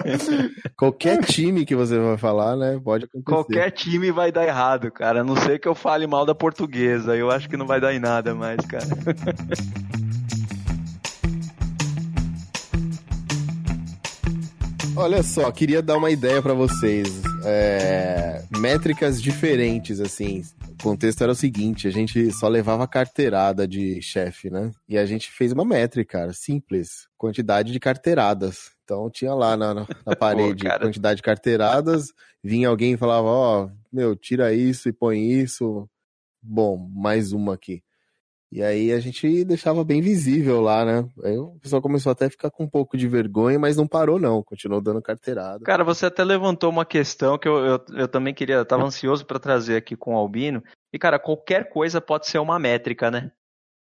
[0.06, 0.52] isso.
[0.78, 3.26] Qualquer time que você vai falar, né, pode acontecer.
[3.26, 7.16] Qualquer time vai dar errado, cara, a não ser que eu fale mal da portuguesa,
[7.16, 8.86] eu acho que não vai dar em nada mais, cara.
[14.98, 17.22] Olha só, queria dar uma ideia para vocês.
[17.46, 20.42] É, métricas diferentes, assim.
[20.68, 24.72] O contexto era o seguinte: a gente só levava carteirada de chefe, né?
[24.90, 28.72] E a gente fez uma métrica, cara, simples: quantidade de carteiradas.
[28.84, 29.86] Então tinha lá na, na
[30.18, 32.12] parede Pô, quantidade de carteiradas,
[32.44, 35.88] vinha alguém e falava: Ó, oh, meu, tira isso e põe isso.
[36.42, 37.84] Bom, mais uma aqui.
[38.52, 41.10] E aí a gente deixava bem visível lá, né?
[41.24, 44.20] Aí o pessoal começou até a ficar com um pouco de vergonha, mas não parou
[44.20, 45.66] não, continuou dando carteirada.
[45.66, 49.26] Cara, você até levantou uma questão que eu, eu, eu também queria, eu tava ansioso
[49.26, 50.64] para trazer aqui com o Albino.
[50.94, 53.32] E cara, qualquer coisa pode ser uma métrica, né?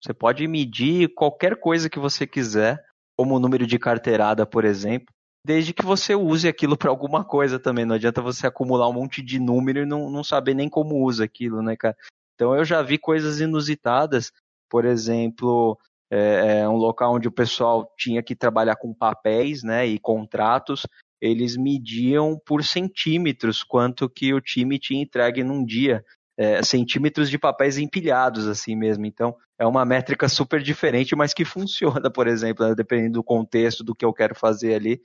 [0.02, 2.80] Você pode medir qualquer coisa que você quiser,
[3.16, 5.12] como o número de carteirada, por exemplo,
[5.44, 7.84] desde que você use aquilo para alguma coisa também.
[7.84, 11.24] Não adianta você acumular um monte de número e não, não saber nem como usa
[11.24, 11.96] aquilo, né, cara?
[12.34, 14.32] Então eu já vi coisas inusitadas
[14.72, 15.78] por exemplo,
[16.10, 20.86] é, é um local onde o pessoal tinha que trabalhar com papéis né, e contratos,
[21.20, 26.02] eles mediam por centímetros quanto que o time tinha entregue num dia.
[26.38, 29.04] É, centímetros de papéis empilhados, assim mesmo.
[29.04, 33.84] Então, é uma métrica super diferente, mas que funciona, por exemplo, né, dependendo do contexto,
[33.84, 35.02] do que eu quero fazer ali.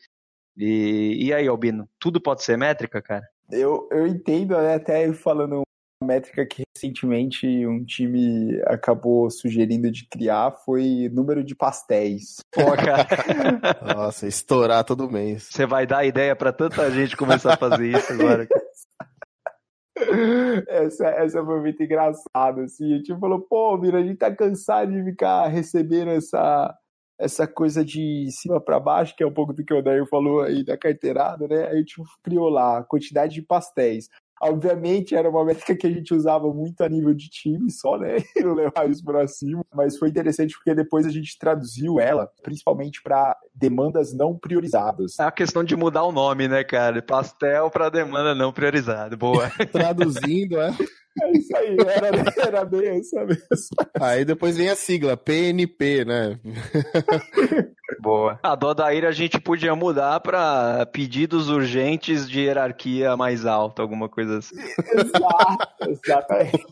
[0.55, 3.27] E, e aí, Albino, tudo pode ser métrica, cara?
[3.51, 5.66] Eu, eu entendo, né, até falando
[6.07, 12.37] métrica que recentemente um time acabou sugerindo de criar foi número de pastéis.
[12.53, 13.05] Pô, cara.
[13.95, 15.49] Nossa, estourar todo mês.
[15.51, 18.47] Você vai dar ideia para tanta gente começar a fazer isso agora.
[20.67, 22.95] Essa, essa foi muito engraçada, assim.
[22.95, 26.73] O time falou, pô, Mira, a gente tá cansado de ficar recebendo essa,
[27.19, 30.41] essa coisa de cima para baixo, que é um pouco do que o Dario falou
[30.41, 31.67] aí da carteirada, né?
[31.67, 34.07] Aí a gente criou lá a quantidade de pastéis.
[34.41, 38.17] Obviamente era uma métrica que a gente usava muito a nível de time só, né?
[38.41, 43.01] Não levar isso para cima, mas foi interessante porque depois a gente traduziu ela, principalmente
[43.01, 45.19] para demandas não priorizadas.
[45.19, 47.01] É a questão de mudar o nome, né, cara?
[47.01, 49.15] Pastel para demanda não priorizada.
[49.15, 49.49] Boa.
[49.71, 50.71] Traduzindo, é.
[51.19, 53.41] É isso aí, era, era bem essa mesmo.
[53.99, 56.39] Aí depois vem a sigla, PNP, né?
[57.99, 58.39] Boa.
[58.43, 64.07] A do Adair a gente podia mudar para pedidos urgentes de hierarquia mais alta, alguma
[64.07, 64.55] coisa assim.
[64.57, 66.65] Exato, exatamente.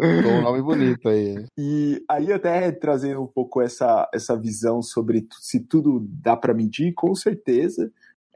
[0.00, 1.46] um nome bonito aí.
[1.58, 6.92] E aí até trazendo um pouco essa, essa visão sobre se tudo dá para medir,
[6.94, 7.90] com certeza.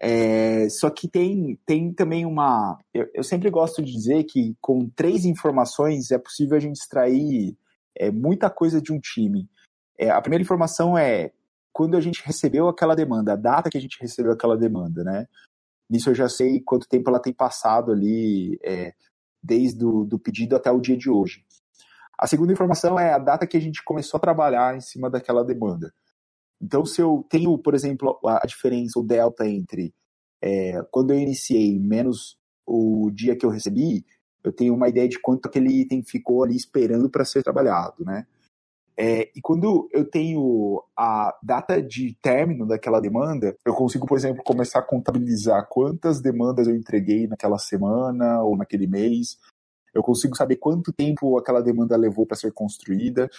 [0.05, 2.77] É, só que tem, tem também uma.
[2.93, 7.57] Eu, eu, sempre gosto de dizer que com três informações é possível a gente extrair
[7.95, 9.49] é, muita coisa de um time.
[9.97, 11.31] É, a primeira informação é
[11.73, 15.27] quando a gente recebeu aquela demanda, a data que a gente recebeu aquela demanda, né?
[15.91, 18.95] Nisso eu já sei quanto tempo ela tem passado ali, é,
[19.43, 21.45] desde o do pedido até o dia de hoje.
[22.19, 25.45] A segunda informação é a data que a gente começou a trabalhar em cima daquela
[25.45, 25.93] demanda.
[26.61, 29.93] Então, se eu tenho, por exemplo, a diferença, o delta entre
[30.41, 34.05] é, quando eu iniciei menos o dia que eu recebi,
[34.45, 38.27] eu tenho uma ideia de quanto aquele item ficou ali esperando para ser trabalhado, né?
[38.97, 44.43] É, e quando eu tenho a data de término daquela demanda, eu consigo, por exemplo,
[44.45, 49.39] começar a contabilizar quantas demandas eu entreguei naquela semana ou naquele mês.
[49.95, 53.31] Eu consigo saber quanto tempo aquela demanda levou para ser construída.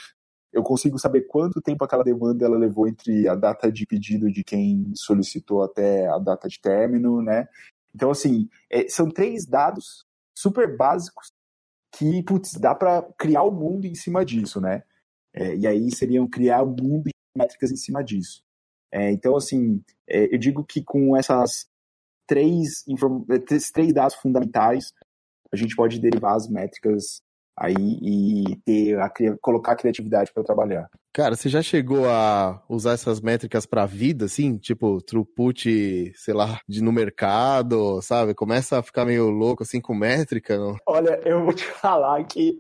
[0.52, 4.44] Eu consigo saber quanto tempo aquela demanda ela levou entre a data de pedido de
[4.44, 7.48] quem solicitou até a data de término, né?
[7.94, 11.32] Então, assim, é, são três dados super básicos
[11.92, 14.84] que, putz, dá para criar o mundo em cima disso, né?
[15.34, 18.44] É, e aí seriam criar um mundo de métricas em cima disso.
[18.92, 21.68] É, então, assim, é, eu digo que com essas
[22.28, 22.86] três,
[23.52, 24.94] esses três dados fundamentais,
[25.52, 27.22] a gente pode derivar as métricas
[27.58, 30.90] aí e ter a, colocar a criatividade para trabalhar.
[31.14, 34.58] Cara, você já chegou a usar essas métricas para vida, assim?
[34.58, 38.34] Tipo, throughput, sei lá, de no mercado, sabe?
[38.34, 40.76] Começa a ficar meio louco, assim, com métrica, não?
[40.88, 42.58] Olha, eu vou te falar que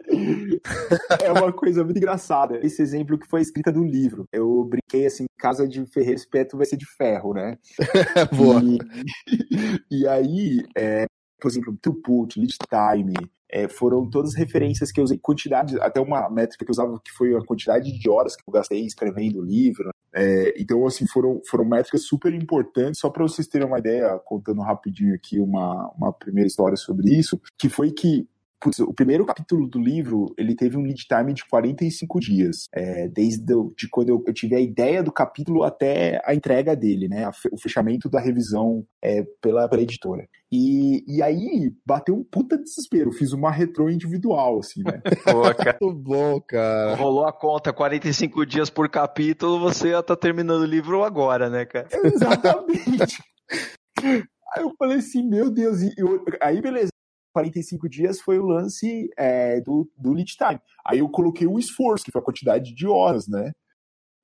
[1.19, 2.59] é uma coisa muito engraçada.
[2.63, 4.25] Esse exemplo que foi escrita do livro.
[4.31, 7.57] Eu brinquei, assim, casa de ferreiro espeto vai ser de ferro, né?
[8.37, 8.61] Boa.
[8.63, 11.07] E, e aí, é,
[11.41, 13.15] por exemplo, throughput, lead time,
[13.53, 17.11] é, foram todas referências que eu usei, quantidade, até uma métrica que eu usava que
[17.11, 19.91] foi a quantidade de horas que eu gastei escrevendo o livro.
[20.11, 24.61] É, então, assim, foram, foram métricas super importantes, só para vocês terem uma ideia, contando
[24.61, 28.27] rapidinho aqui uma, uma primeira história sobre isso, que foi que
[28.63, 33.09] Putz, o primeiro capítulo do livro, ele teve um lead time de 45 dias, é,
[33.09, 33.43] desde
[33.75, 37.59] de quando eu, eu, tive a ideia do capítulo até a entrega dele, né, o
[37.59, 40.25] fechamento da revisão é, pela, pela editora.
[40.49, 45.01] E, e aí, bateu um puta desespero, fiz uma retrô individual, assim, né.
[45.25, 45.77] Cara.
[45.81, 46.95] Muito bom, cara.
[46.95, 51.65] Rolou a conta, 45 dias por capítulo, você já tá terminando o livro agora, né,
[51.65, 51.89] cara?
[51.91, 53.21] Exatamente.
[54.55, 56.92] Aí eu falei assim, meu Deus, e eu, aí beleza,
[57.33, 60.59] 45 dias foi o lance é, do, do lead time.
[60.85, 63.51] Aí eu coloquei o esforço, que foi a quantidade de horas, né?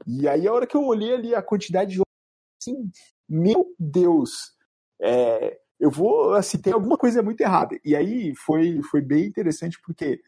[0.07, 2.89] E aí a hora que eu olhei ali a quantidade de horas, assim,
[3.27, 4.53] meu Deus,
[5.01, 7.77] é, eu vou, assim, tem alguma coisa muito errada.
[7.83, 10.21] E aí foi, foi bem interessante porque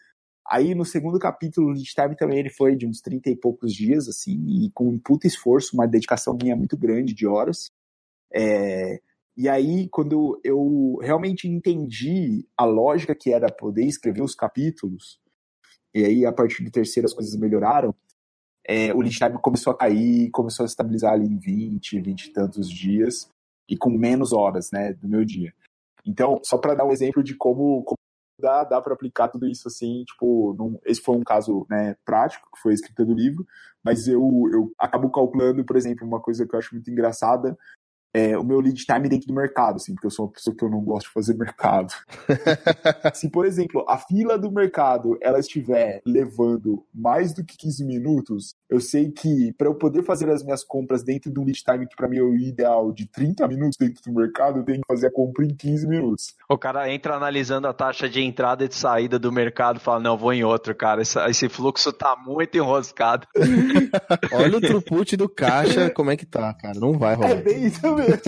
[0.47, 3.73] aí no segundo capítulo o lead time também ele foi de uns 30 e poucos
[3.73, 7.69] dias, assim, e com um puta esforço, uma dedicação minha muito grande de horas.
[8.33, 8.99] É,
[9.35, 15.19] e aí, quando eu realmente entendi a lógica que era poder escrever os capítulos,
[15.93, 17.95] e aí a partir do terceiro as coisas melhoraram,
[18.67, 22.33] é, o lead time começou a cair, começou a estabilizar ali em 20, 20 e
[22.33, 23.29] tantos dias,
[23.69, 25.53] e com menos horas né, do meu dia.
[26.05, 27.97] Então, só para dar um exemplo de como, como
[28.39, 32.49] dá, dá para aplicar tudo isso assim, tipo, num, esse foi um caso né, prático,
[32.53, 33.45] que foi a escrita do livro,
[33.83, 34.21] mas eu,
[34.51, 37.57] eu acabo calculando, por exemplo, uma coisa que eu acho muito engraçada,
[38.13, 40.63] é, o meu lead time dentro do mercado, assim, porque eu sou uma pessoa que
[40.63, 41.93] eu não gosto de fazer mercado.
[43.13, 48.55] Se, por exemplo, a fila do mercado ela estiver levando mais do que 15 minutos,
[48.69, 51.95] eu sei que para eu poder fazer as minhas compras dentro do lead time, que
[51.95, 55.07] para mim é o ideal de 30 minutos dentro do mercado, eu tenho que fazer
[55.07, 56.35] a compra em 15 minutos.
[56.49, 59.99] O cara entra analisando a taxa de entrada e de saída do mercado e fala:
[59.99, 61.01] não, vou em outro, cara.
[61.01, 63.27] Esse, esse fluxo tá muito enroscado.
[64.31, 66.79] Olha o throughput do caixa, como é que tá, cara.
[66.79, 67.31] Não vai rolar.
[67.31, 68.21] É bem isso mesmo.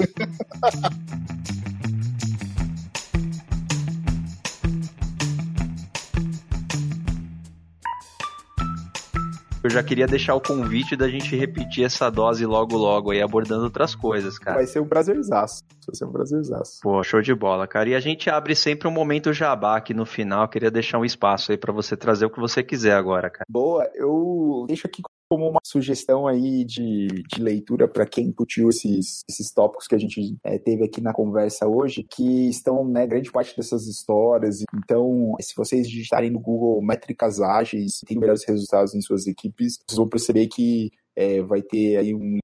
[9.64, 13.64] Eu já queria deixar o convite da gente repetir essa dose logo logo aí, abordando
[13.64, 14.58] outras coisas, cara.
[14.58, 15.64] Vai ser um prazerzaço.
[15.88, 16.80] Vai ser um prazerzaço.
[16.82, 17.88] Pô, show de bola, cara.
[17.88, 20.44] E a gente abre sempre um momento jabá aqui no final.
[20.44, 23.46] Eu queria deixar um espaço aí para você trazer o que você quiser agora, cara.
[23.50, 25.02] Boa, eu deixo aqui
[25.34, 29.98] como uma sugestão aí de, de leitura para quem curtiu esses, esses tópicos que a
[29.98, 34.64] gente é, teve aqui na conversa hoje, que estão, né, grande parte dessas histórias.
[34.76, 39.98] Então, se vocês digitarem no Google métricas ágeis, tem melhores resultados em suas equipes, vocês
[39.98, 42.38] vão perceber que é, vai ter aí um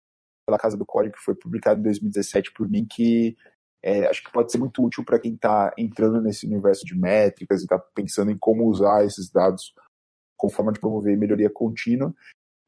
[0.48, 3.38] pela Casa do Código, que foi publicado em 2017 por mim, que
[3.84, 7.62] é, acho que pode ser muito útil para quem está entrando nesse universo de métricas
[7.62, 9.76] e está pensando em como usar esses dados
[10.36, 12.16] com forma de promover melhoria contínua.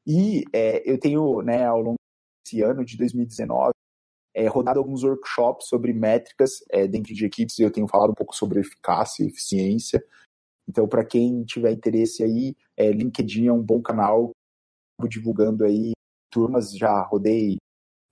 [0.06, 1.96] E é, eu tenho, né, ao longo
[2.44, 3.72] desse ano de 2019,
[4.34, 8.14] é, rodado alguns workshops sobre métricas é, dentro de equipes e eu tenho falado um
[8.14, 10.02] pouco sobre eficácia e eficiência.
[10.68, 14.30] Então, para quem tiver interesse aí, é, LinkedIn é um bom canal,
[15.08, 15.92] divulgando aí
[16.30, 17.56] turmas, já rodei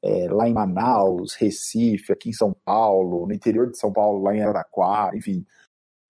[0.02, 4.34] é, lá em Manaus, Recife, aqui em São Paulo, no interior de São Paulo, lá
[4.34, 5.46] em Araraquara, enfim,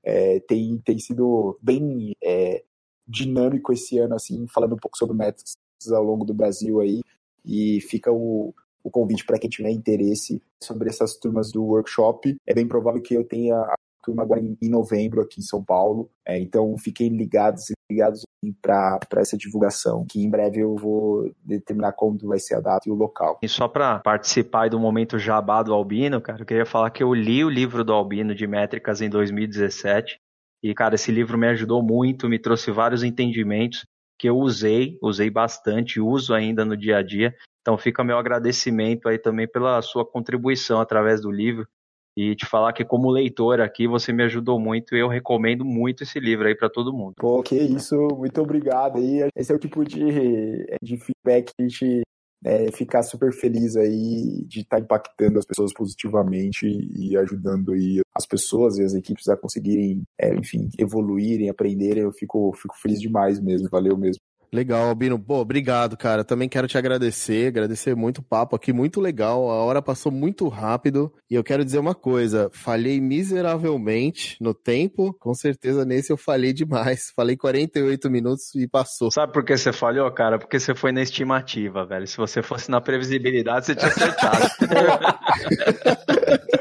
[0.03, 2.65] é, tem, tem sido bem é,
[3.07, 5.55] dinâmico esse ano, assim, falando um pouco sobre métricas
[5.89, 7.01] ao longo do Brasil aí,
[7.45, 12.37] e fica o, o convite para quem tiver interesse sobre essas turmas do workshop.
[12.47, 16.11] É bem provável que eu tenha a turma agora em, novembro aqui em São Paulo.
[16.27, 18.25] É, então fiquem ligados e ligados
[18.63, 22.93] para essa divulgação, que em breve eu vou determinar quando vai ser a data e
[22.93, 23.39] o local.
[23.43, 27.13] E só para participar do momento jabá do Albino, cara, eu queria falar que eu
[27.13, 30.19] li o livro do Albino de métricas em 2017.
[30.63, 33.85] E, cara, esse livro me ajudou muito, me trouxe vários entendimentos
[34.21, 37.35] que eu usei, usei bastante, uso ainda no dia a dia.
[37.63, 41.67] Então fica meu agradecimento aí também pela sua contribuição através do livro
[42.15, 46.03] e te falar que como leitor aqui você me ajudou muito e eu recomendo muito
[46.03, 47.15] esse livro aí para todo mundo.
[47.17, 49.27] Pô, que isso, muito obrigado aí.
[49.35, 52.03] Esse é o tipo de, de feedback que a gente
[52.45, 58.01] é, ficar super feliz aí de estar tá impactando as pessoas positivamente e ajudando aí
[58.15, 62.03] as pessoas e as equipes a conseguirem, é, enfim, evoluírem, aprenderem.
[62.03, 63.69] Eu fico, fico feliz demais mesmo.
[63.71, 64.23] Valeu mesmo.
[64.53, 65.19] Legal, Albino.
[65.19, 66.25] Pô, obrigado, cara.
[66.25, 69.49] Também quero te agradecer, agradecer muito o papo aqui, muito legal.
[69.49, 71.13] A hora passou muito rápido.
[71.31, 75.15] E eu quero dizer uma coisa: falhei miseravelmente no tempo.
[75.21, 77.11] Com certeza nesse eu falhei demais.
[77.21, 79.11] Falei 48 minutos e passou.
[79.11, 80.39] Sabe por que você falhou, cara?
[80.39, 82.07] Porque você foi na estimativa, velho.
[82.07, 84.49] Se você fosse na previsibilidade, você tinha acertado.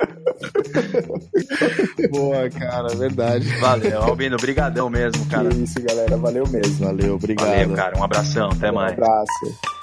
[2.12, 3.48] Boa, cara, verdade.
[3.60, 5.50] Valeu, Albino, brigadão mesmo, cara.
[5.50, 6.86] Que isso, galera, valeu mesmo.
[6.86, 7.48] Valeu, obrigado.
[7.48, 8.92] Valeu, cara, um abração, até mais.
[8.92, 9.79] Um abraço.